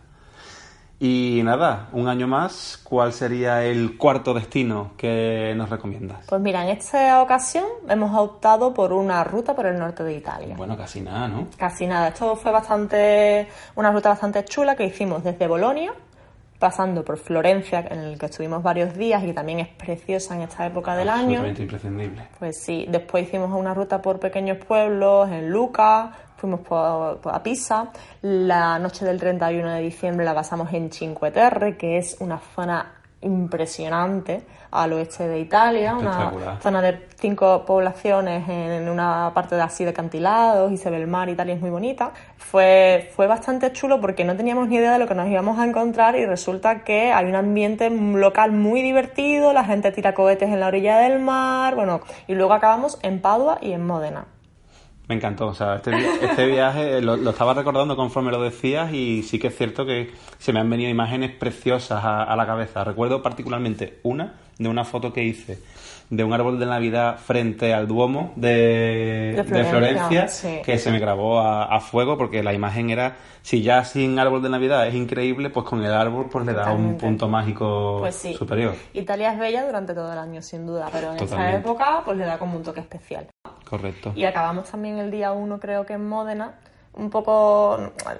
Y 0.99 1.41
nada, 1.43 1.89
un 1.91 2.07
año 2.07 2.27
más, 2.27 2.79
¿cuál 2.83 3.13
sería 3.13 3.63
el 3.63 3.97
cuarto 3.97 4.33
destino 4.33 4.93
que 4.97 5.53
nos 5.55 5.69
recomiendas? 5.69 6.25
Pues 6.27 6.41
mira, 6.41 6.63
en 6.63 6.69
esta 6.75 7.21
ocasión 7.21 7.65
hemos 7.87 8.17
optado 8.17 8.73
por 8.73 8.91
una 8.91 9.23
ruta 9.23 9.55
por 9.55 9.67
el 9.67 9.77
norte 9.77 10.03
de 10.03 10.15
Italia. 10.15 10.55
Bueno, 10.57 10.75
casi 10.75 11.01
nada, 11.01 11.27
¿no? 11.27 11.47
Casi 11.55 11.85
nada. 11.85 12.07
Esto 12.07 12.35
fue 12.35 12.51
bastante 12.51 13.47
una 13.75 13.91
ruta 13.91 14.09
bastante 14.09 14.43
chula 14.45 14.75
que 14.75 14.85
hicimos 14.85 15.23
desde 15.23 15.47
Bolonia, 15.47 15.93
pasando 16.59 17.03
por 17.05 17.17
Florencia, 17.17 17.85
en 17.89 17.99
el 17.99 18.17
que 18.17 18.25
estuvimos 18.27 18.63
varios 18.63 18.95
días 18.95 19.21
y 19.23 19.27
que 19.27 19.33
también 19.33 19.59
es 19.59 19.67
preciosa 19.67 20.35
en 20.35 20.41
esta 20.41 20.65
época 20.65 20.95
del 20.95 21.09
año. 21.09 21.45
Imprescindible. 21.45 22.27
Pues 22.39 22.61
sí, 22.63 22.85
después 22.89 23.27
hicimos 23.27 23.51
una 23.51 23.73
ruta 23.73 24.01
por 24.01 24.19
pequeños 24.19 24.57
pueblos 24.65 25.29
en 25.29 25.49
Luca, 25.51 26.11
fuimos 26.37 26.61
por, 26.61 27.19
por- 27.19 27.33
a 27.35 27.43
Pisa. 27.43 27.91
La 28.21 28.79
noche 28.79 29.05
del 29.05 29.19
31 29.19 29.71
de 29.73 29.81
diciembre 29.81 30.25
la 30.25 30.33
pasamos 30.33 30.73
en 30.73 30.91
Cinque 30.91 31.31
Terre, 31.31 31.77
que 31.77 31.97
es 31.97 32.17
una 32.19 32.39
zona 32.39 32.93
impresionante 33.21 34.41
al 34.71 34.93
oeste 34.93 35.27
de 35.27 35.39
Italia, 35.39 35.95
una 35.95 36.59
zona 36.61 36.81
de 36.81 37.07
cinco 37.15 37.65
poblaciones 37.65 38.47
en 38.47 38.89
una 38.89 39.31
parte 39.33 39.55
de 39.55 39.61
así 39.61 39.83
de 39.83 39.91
acantilados 39.91 40.71
y 40.71 40.77
se 40.77 40.89
ve 40.89 40.97
el 40.97 41.07
mar 41.07 41.29
y 41.29 41.35
tal 41.35 41.49
y 41.49 41.53
es 41.53 41.61
muy 41.61 41.69
bonita. 41.69 42.11
Fue, 42.37 43.11
fue 43.15 43.27
bastante 43.27 43.71
chulo 43.71 43.99
porque 43.99 44.23
no 44.23 44.35
teníamos 44.35 44.67
ni 44.67 44.75
idea 44.75 44.93
de 44.93 44.99
lo 44.99 45.07
que 45.07 45.15
nos 45.15 45.27
íbamos 45.27 45.59
a 45.59 45.65
encontrar 45.65 46.15
y 46.15 46.25
resulta 46.25 46.83
que 46.83 47.11
hay 47.11 47.25
un 47.25 47.35
ambiente 47.35 47.89
local 47.89 48.51
muy 48.51 48.81
divertido, 48.81 49.53
la 49.53 49.63
gente 49.63 49.91
tira 49.91 50.13
cohetes 50.13 50.49
en 50.49 50.59
la 50.59 50.67
orilla 50.67 50.97
del 50.99 51.19
mar, 51.19 51.75
bueno, 51.75 52.01
y 52.27 52.35
luego 52.35 52.53
acabamos 52.53 52.99
en 53.01 53.21
Padua 53.21 53.57
y 53.61 53.71
en 53.71 53.85
Módena. 53.85 54.25
Me 55.07 55.15
encantó, 55.15 55.47
o 55.47 55.53
sea, 55.53 55.75
este, 55.75 55.91
este 56.25 56.45
viaje 56.47 57.01
lo, 57.01 57.15
lo 57.15 57.29
estaba 57.29 57.53
recordando 57.53 57.95
conforme 57.95 58.29
lo 58.31 58.41
decías 58.41 58.91
y 58.93 59.23
sí 59.23 59.39
que 59.39 59.47
es 59.47 59.55
cierto 59.55 59.85
que 59.85 60.11
se 60.37 60.51
me 60.51 60.59
han 60.59 60.69
venido 60.69 60.89
imágenes 60.89 61.31
preciosas 61.31 62.03
a, 62.03 62.23
a 62.23 62.35
la 62.35 62.45
cabeza. 62.45 62.83
Recuerdo 62.83 63.21
particularmente 63.23 63.99
una 64.03 64.33
de 64.57 64.67
una 64.67 64.83
foto 64.83 65.13
que 65.13 65.23
hice 65.23 65.59
de 66.09 66.23
un 66.23 66.31
árbol 66.33 66.57
de 66.59 66.65
Navidad 66.65 67.17
frente 67.19 67.73
al 67.73 67.85
Duomo 67.87 68.31
de, 68.37 69.33
De 69.35 69.43
de 69.43 69.63
Florencia, 69.65 70.27
sí. 70.29 70.59
que 70.63 70.77
se 70.77 70.89
me 70.91 70.99
grabó 70.99 71.39
a, 71.39 71.65
a 71.65 71.79
fuego 71.81 72.17
porque 72.17 72.41
la 72.43 72.53
imagen 72.53 72.89
era, 72.89 73.17
si 73.41 73.61
ya 73.61 73.83
sin 73.83 74.17
árbol 74.17 74.41
de 74.41 74.49
Navidad 74.49 74.87
es 74.87 74.95
increíble, 74.95 75.49
pues 75.49 75.65
con 75.65 75.83
el 75.83 75.91
árbol 75.93 76.27
pues 76.31 76.45
le 76.45 76.53
da 76.53 76.71
un 76.71 76.97
punto 76.97 77.27
mágico 77.27 77.97
Pues 77.99 78.15
sí. 78.15 78.33
superior. 78.33 78.73
Italia 78.93 79.33
es 79.33 79.39
bella 79.39 79.65
durante 79.65 79.93
todo 79.93 80.11
el 80.11 80.17
año, 80.19 80.41
sin 80.41 80.65
duda, 80.65 80.87
pero 80.91 81.07
en 81.09 81.13
esta 81.15 81.25
Totalmente. 81.25 81.57
época 81.59 82.01
pues 82.05 82.17
le 82.17 82.25
da 82.25 82.37
como 82.37 82.55
un 82.57 82.63
toque 82.63 82.79
especial. 82.79 83.27
Correcto. 83.69 84.13
Y 84.15 84.25
acabamos 84.25 84.69
también 84.69 84.97
el 84.97 85.11
día 85.11 85.31
1, 85.31 85.59
creo 85.59 85.85
que 85.85 85.93
en 85.93 86.07
Módena. 86.07 86.53
Un 86.93 87.11
poco 87.11 87.77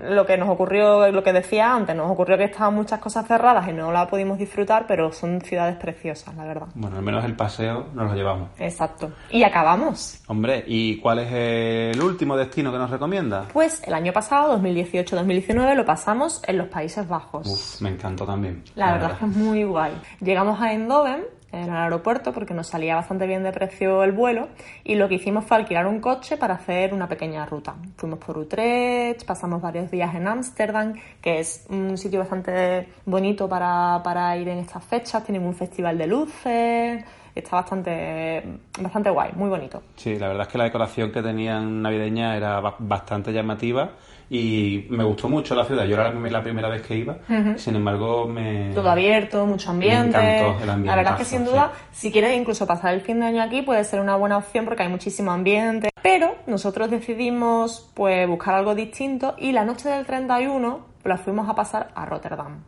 lo 0.08 0.28
que 0.28 0.38
nos 0.38 0.50
ocurrió, 0.50 1.12
lo 1.12 1.24
que 1.24 1.34
decía 1.34 1.74
antes, 1.74 1.96
nos 1.96 2.12
ocurrió 2.12 2.38
que 2.38 2.44
estaban 2.44 2.76
muchas 2.76 3.00
cosas 3.00 3.26
cerradas 3.26 3.68
y 3.68 3.74
no 3.74 3.92
la 3.92 4.08
pudimos 4.08 4.38
disfrutar, 4.38 4.86
pero 4.86 5.12
son 5.12 5.42
ciudades 5.42 5.78
preciosas, 5.78 6.36
la 6.36 6.46
verdad. 6.46 6.68
Bueno, 6.76 6.98
al 6.98 7.02
menos 7.02 7.26
el 7.26 7.36
paseo 7.36 7.88
nos 7.96 8.12
lo 8.12 8.16
llevamos. 8.16 8.50
Exacto. 8.60 9.14
Y 9.32 9.42
acabamos. 9.42 10.22
Hombre, 10.28 10.64
¿y 10.68 11.00
cuál 11.00 11.18
es 11.18 11.96
el 11.96 12.00
último 12.00 12.38
destino 12.38 12.72
que 12.72 12.78
nos 12.78 12.92
recomienda? 12.92 13.48
Pues 13.52 13.82
el 13.84 13.96
año 13.96 14.14
pasado, 14.14 14.60
2018-2019, 14.60 15.74
lo 15.74 15.84
pasamos 15.84 16.44
en 16.46 16.60
los 16.60 16.68
Países 16.68 17.08
Bajos. 17.08 17.48
Uf, 17.48 17.82
me 17.82 17.90
encantó 17.90 18.28
también. 18.28 18.64
La 18.76 18.92
verdad 18.92 19.14
es 19.14 19.18
que 19.18 19.26
es 19.26 19.36
muy 19.36 19.64
guay. 19.64 20.00
Llegamos 20.22 20.62
a 20.62 20.72
Eindhoven, 20.72 21.24
en 21.52 21.70
el 21.70 21.76
aeropuerto, 21.76 22.34
porque 22.34 22.54
nos 22.54 22.68
salía 22.68 22.96
bastante 22.96 23.26
bien 23.26 23.44
de 23.44 23.52
precio 23.52 24.04
el 24.04 24.12
vuelo, 24.12 24.50
y 24.84 24.96
lo 24.96 25.08
que 25.08 25.16
hicimos 25.16 25.46
fue 25.46 25.58
alquilar 25.58 25.88
un 25.88 26.00
coche 26.02 26.38
para 26.38 26.56
hacer 26.56 26.94
una 26.94 27.08
pequeña 27.08 27.46
ruta. 27.46 27.76
Fuimos 27.96 28.20
por 28.20 28.38
Utrecht, 28.38 29.26
pasamos 29.26 29.62
varios 29.62 29.90
días 29.90 30.14
en 30.14 30.28
Ámsterdam, 30.28 30.94
que 31.22 31.40
es 31.40 31.66
un 31.70 31.98
sitio 31.98 32.20
bastante 32.20 32.88
bonito 33.06 33.48
para, 33.48 34.02
para 34.04 34.36
ir 34.38 34.48
en 34.50 34.60
estas 34.60 34.84
fechas, 34.84 35.24
tienen 35.24 35.46
un 35.48 35.54
festival 35.56 35.98
de 35.98 36.08
luces, 36.08 37.06
está 37.34 37.56
bastante, 37.58 38.44
bastante 38.82 39.10
guay, 39.10 39.32
muy 39.36 39.48
bonito. 39.50 39.84
Sí, 39.96 40.18
la 40.18 40.28
verdad 40.28 40.48
es 40.48 40.52
que 40.52 40.58
la 40.58 40.64
decoración 40.66 41.12
que 41.12 41.22
tenían 41.22 41.82
navideña 41.82 42.36
era 42.36 42.60
ba- 42.60 42.76
bastante 42.80 43.32
llamativa 43.32 43.92
y 44.30 44.86
me 44.90 45.04
gustó 45.04 45.30
mucho 45.30 45.56
la 45.56 45.66
ciudad. 45.66 45.86
Yo 45.86 45.96
era 45.96 46.12
la, 46.12 46.30
la 46.30 46.44
primera 46.44 46.70
vez 46.70 46.82
que 46.82 46.96
iba, 46.98 47.18
sin 47.56 47.76
embargo 47.76 48.28
me... 48.28 48.72
Todo 48.74 48.90
abierto, 48.90 49.46
mucho 49.46 49.72
ambiente. 49.72 50.18
Me 50.18 50.40
encantó 50.40 50.63
el 50.63 50.70
ambiente, 50.70 50.88
La 50.88 50.96
verdad 50.96 51.13
es 51.13 51.20
que 51.20 51.26
sin 51.26 51.46
sí. 51.46 51.52
duda, 51.52 51.72
si 51.92 52.12
quieres 52.12 52.36
incluso 52.38 52.68
pasar 52.68 52.94
el 52.94 53.02
fin 53.02 53.20
de 53.20 53.28
año 53.28 53.42
aquí, 53.42 53.62
puede 53.62 53.84
ser 53.84 54.00
una 54.02 54.16
buena 54.16 54.38
opción 54.38 54.66
porque 54.66 54.84
hay 54.84 54.90
muchísimo 54.90 55.32
ambiente. 55.32 55.90
Pero 56.02 56.36
nosotros 56.46 56.90
decidimos 56.90 57.90
pues 57.94 58.28
buscar 58.28 58.56
algo 58.56 58.76
distinto 58.76 59.36
y 59.38 59.52
la 59.52 59.63
noche 59.66 59.90
del 59.90 60.06
31 60.06 60.80
la 61.04 61.18
fuimos 61.18 61.50
a 61.50 61.56
pasar 61.56 61.90
a 61.96 62.06
Rotterdam. 62.06 62.63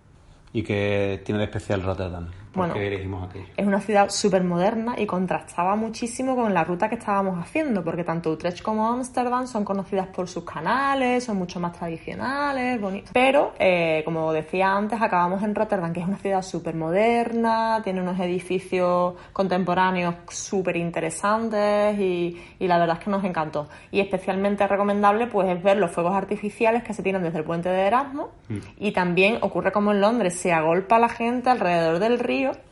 ¿Y 0.54 0.64
que 0.64 1.22
tiene 1.26 1.40
de 1.40 1.46
especial 1.46 1.84
Rotterdam? 1.84 2.28
¿Por 2.52 2.58
Bueno. 2.68 2.74
qué 2.74 2.88
elegimos 2.88 3.30
aquello? 3.30 3.46
Es 3.56 3.68
una 3.68 3.80
ciudad 3.80 4.10
súper 4.10 4.44
moderna 4.44 4.96
y 4.98 5.06
contrastaba 5.06 5.76
muchísimo 5.76 6.36
con 6.36 6.52
la 6.52 6.64
ruta 6.64 6.90
que 6.90 6.96
estábamos 6.96 7.38
haciendo, 7.40 7.84
porque 7.84 8.04
tanto 8.04 8.32
Utrecht 8.32 8.64
como 8.64 8.88
Ámsterdam 8.92 9.46
son 9.46 9.64
conocidas 9.64 10.08
por 10.08 10.28
sus 10.28 10.44
canales, 10.46 11.24
son 11.24 11.38
mucho 11.38 11.60
más 11.60 11.74
tradicionales, 11.74 12.82
bonitos. 12.82 13.12
Pero, 13.14 13.54
eh, 13.60 14.02
como 14.04 14.34
decía 14.34 14.76
antes, 14.76 15.00
acabamos 15.00 15.44
en 15.44 15.54
Rotterdam, 15.54 15.94
que 15.94 16.00
es 16.00 16.08
una 16.08 16.18
ciudad 16.18 16.42
súper 16.42 16.74
moderna, 16.76 17.82
tiene 17.84 18.02
unos 18.02 18.20
edificios 18.20 19.14
contemporáneos 19.32 20.16
súper 20.30 20.76
interesantes 20.78 22.00
y, 22.00 22.36
y 22.58 22.68
la 22.68 22.80
verdad 22.80 22.98
es 22.98 23.04
que 23.04 23.12
nos 23.12 23.24
encantó. 23.24 23.68
Y 23.92 24.00
especialmente 24.00 24.66
recomendable 24.68 25.28
pues 25.28 25.50
es 25.50 25.62
ver 25.62 25.78
los 25.78 25.92
fuegos 25.92 26.16
artificiales 26.16 26.84
que 26.84 26.94
se 26.94 27.04
tiran 27.04 27.22
desde 27.22 27.38
el 27.38 27.44
puente 27.44 27.70
de 27.70 27.82
Erasmus 27.82 28.28
y 28.80 28.92
también 28.92 29.38
ocurre 29.42 29.72
como 29.72 29.92
en 29.92 30.02
Londres, 30.02 30.34
se 30.40 30.52
agolpa 30.52 30.98
la 30.98 31.10
gente 31.10 31.52
alrededor 31.52 32.00
del 32.00 32.18
río 32.18 32.39
río 32.40 32.69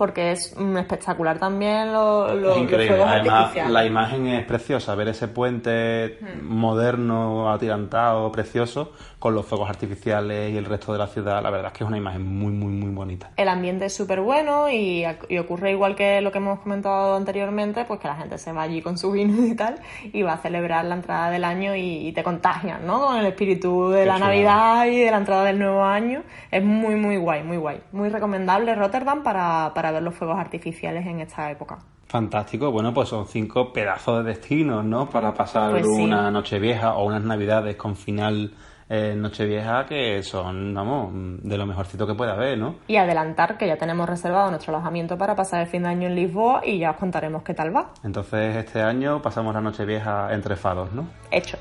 porque 0.00 0.32
es 0.32 0.56
mm, 0.58 0.78
espectacular 0.78 1.38
también 1.38 1.92
lo- 1.92 2.28
lo- 2.28 2.34
Es 2.34 2.40
los 2.42 2.56
increíble. 2.56 2.96
fuegos 2.96 3.06
Además, 3.12 3.54
la 3.68 3.84
imagen 3.84 4.26
es 4.28 4.46
preciosa. 4.46 4.94
Ver 4.94 5.08
ese 5.08 5.28
puente 5.28 6.18
moderno, 6.42 7.52
atirantado, 7.52 8.32
precioso, 8.32 8.92
con 9.18 9.34
los 9.34 9.44
fuegos 9.44 9.68
artificiales 9.68 10.52
y 10.52 10.56
el 10.56 10.64
resto 10.64 10.92
de 10.94 10.98
la 10.98 11.06
ciudad. 11.06 11.42
La 11.42 11.50
verdad 11.50 11.66
es 11.72 11.78
que 11.78 11.84
es 11.84 11.88
una 11.88 11.98
imagen 11.98 12.24
muy, 12.26 12.52
muy, 12.52 12.72
muy 12.72 12.90
bonita. 12.94 13.30
El 13.36 13.48
ambiente 13.48 13.84
es 13.84 13.94
súper 13.94 14.22
bueno 14.22 14.70
y, 14.70 15.04
y 15.28 15.36
ocurre 15.38 15.70
igual 15.72 15.94
que 15.94 16.22
lo 16.22 16.32
que 16.32 16.38
hemos 16.38 16.60
comentado 16.60 17.16
anteriormente, 17.16 17.84
pues 17.84 18.00
que 18.00 18.08
la 18.08 18.16
gente 18.16 18.38
se 18.38 18.52
va 18.52 18.62
allí 18.62 18.80
con 18.80 18.96
su 18.96 19.12
vino 19.12 19.44
y 19.46 19.54
tal 19.54 19.74
y 20.14 20.22
va 20.22 20.32
a 20.32 20.38
celebrar 20.38 20.86
la 20.86 20.94
entrada 20.94 21.30
del 21.30 21.44
año 21.44 21.76
y, 21.76 22.08
y 22.08 22.12
te 22.12 22.22
contagian, 22.22 22.86
¿no? 22.86 23.00
Con 23.06 23.16
el 23.18 23.26
espíritu 23.26 23.90
de 23.90 24.00
Qué 24.00 24.06
la. 24.06 24.18
Navidad 24.18 24.86
y 24.86 25.00
de 25.00 25.10
la 25.10 25.16
entrada 25.18 25.44
del 25.44 25.58
nuevo 25.58 25.82
año. 25.84 26.22
Es 26.50 26.62
muy, 26.64 26.94
muy 26.94 27.16
guay, 27.18 27.42
muy 27.42 27.56
guay. 27.58 27.80
Muy 27.92 28.08
recomendable 28.08 28.74
Rotterdam 28.74 29.22
para, 29.22 29.72
para 29.74 29.89
ver 29.92 30.02
los 30.02 30.14
fuegos 30.14 30.38
artificiales 30.38 31.06
en 31.06 31.20
esta 31.20 31.50
época. 31.50 31.78
Fantástico. 32.06 32.70
Bueno, 32.72 32.92
pues 32.92 33.08
son 33.08 33.26
cinco 33.26 33.72
pedazos 33.72 34.24
de 34.24 34.30
destinos, 34.30 34.84
¿no? 34.84 35.08
Para 35.08 35.32
pasar 35.32 35.70
Pues 35.70 35.86
sí. 35.86 36.02
una 36.02 36.30
Nochevieja 36.30 36.94
o 36.94 37.06
unas 37.06 37.22
Navidades 37.22 37.76
con 37.76 37.94
final 37.94 38.52
eh, 38.88 39.14
Nochevieja 39.16 39.86
que 39.86 40.20
son, 40.24 40.74
vamos, 40.74 41.10
de 41.44 41.56
lo 41.56 41.64
mejorcito 41.66 42.08
que 42.08 42.14
puede 42.14 42.32
haber, 42.32 42.58
¿no? 42.58 42.74
Y 42.88 42.96
adelantar 42.96 43.56
que 43.56 43.68
ya 43.68 43.76
tenemos 43.76 44.08
reservado 44.08 44.50
nuestro 44.50 44.74
alojamiento 44.74 45.16
para 45.16 45.36
pasar 45.36 45.60
el 45.60 45.68
fin 45.68 45.84
de 45.84 45.90
año 45.90 46.08
en 46.08 46.16
Lisboa 46.16 46.62
y 46.66 46.80
ya 46.80 46.90
os 46.90 46.96
contaremos 46.96 47.44
qué 47.44 47.54
tal 47.54 47.74
va. 47.74 47.92
Entonces, 48.02 48.56
este 48.56 48.82
año 48.82 49.22
pasamos 49.22 49.54
la 49.54 49.60
Nochevieja 49.60 50.34
entre 50.34 50.56
fados, 50.56 50.92
¿no? 50.92 51.06
Hecho. 51.30 51.56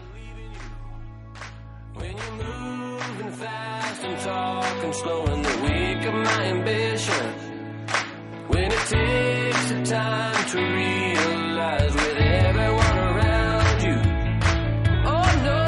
When 8.49 8.71
it 8.71 8.83
takes 8.89 9.69
the 9.69 9.83
time 9.85 10.45
to 10.51 10.57
realize 10.57 11.93
with 11.93 12.17
everyone 12.17 12.97
around 12.97 13.81
you. 13.83 13.97
Oh 15.05 15.29
no, 15.47 15.61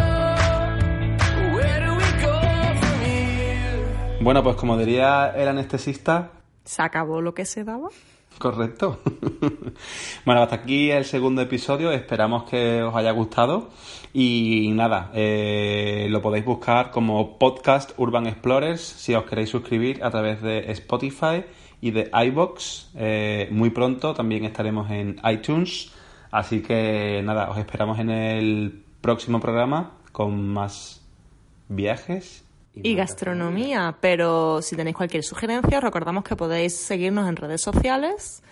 where 1.56 1.80
do 1.86 1.92
we 1.96 2.10
go 2.22 2.38
from 2.82 3.02
here? 3.02 4.20
Bueno, 4.22 4.44
pues 4.44 4.56
como 4.56 4.78
diría 4.78 5.32
el 5.36 5.48
anestesista, 5.48 6.32
¿Se 6.64 6.82
acabó 6.82 7.22
lo 7.22 7.34
que 7.34 7.46
se 7.46 7.64
daba? 7.64 7.90
Correcto. 8.38 9.00
bueno, 10.26 10.42
hasta 10.42 10.56
aquí 10.56 10.90
el 10.90 11.06
segundo 11.06 11.42
episodio. 11.42 11.92
Esperamos 11.92 12.44
que 12.44 12.82
os 12.82 12.96
haya 12.96 13.12
gustado. 13.12 13.70
Y 14.14 14.72
nada, 14.74 15.12
eh, 15.14 16.08
lo 16.10 16.22
podéis 16.22 16.46
buscar 16.46 16.92
como 16.92 17.38
podcast 17.38 17.92
Urban 17.98 18.28
Explorers 18.28 18.82
si 18.82 19.14
os 19.14 19.26
queréis 19.26 19.50
suscribir 19.50 20.04
a 20.04 20.10
través 20.10 20.42
de 20.42 20.72
Spotify 20.72 21.44
y 21.82 21.92
de 21.92 22.10
iBox. 22.14 22.92
Eh, 22.96 23.50
muy 23.52 23.72
pronto 23.72 24.14
también 24.14 24.46
estaremos 24.46 24.90
en 24.92 25.20
iTunes. 25.24 25.92
Así 26.32 26.62
que 26.62 27.22
nada, 27.24 27.50
os 27.50 27.58
esperamos 27.58 28.00
en 28.00 28.10
el 28.10 28.84
próximo 29.02 29.40
programa 29.40 29.92
con 30.12 30.48
más 30.48 31.02
viajes 31.68 32.46
y 32.74 32.96
gastronomía. 32.96 33.98
Pero 34.00 34.62
si 34.62 34.76
tenéis 34.76 34.96
cualquier 34.96 35.24
sugerencia, 35.24 35.80
os 35.80 35.84
recordamos 35.84 36.24
que 36.24 36.36
podéis 36.36 36.78
seguirnos 36.78 37.28
en 37.28 37.36
redes 37.36 37.62
sociales, 37.62 38.44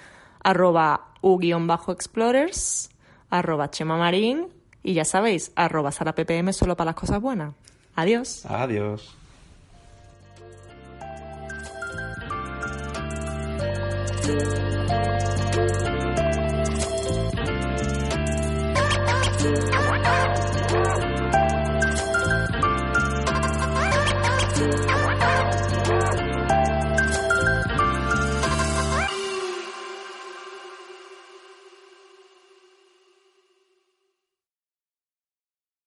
arroba 0.44 1.12
u-explorers, 1.22 2.89
arroba 3.30 3.70
chemamarín 3.70 4.48
y 4.84 4.94
ya 4.94 5.06
sabéis, 5.06 5.52
arroba 5.56 5.92
sarappm 5.92 6.52
solo 6.54 6.76
para 6.76 6.89
las 6.89 6.96
cosas 6.96 7.22
buenas. 7.22 7.54
Adiós. 7.96 8.46
Adiós. 8.46 9.18
What? 14.30 14.70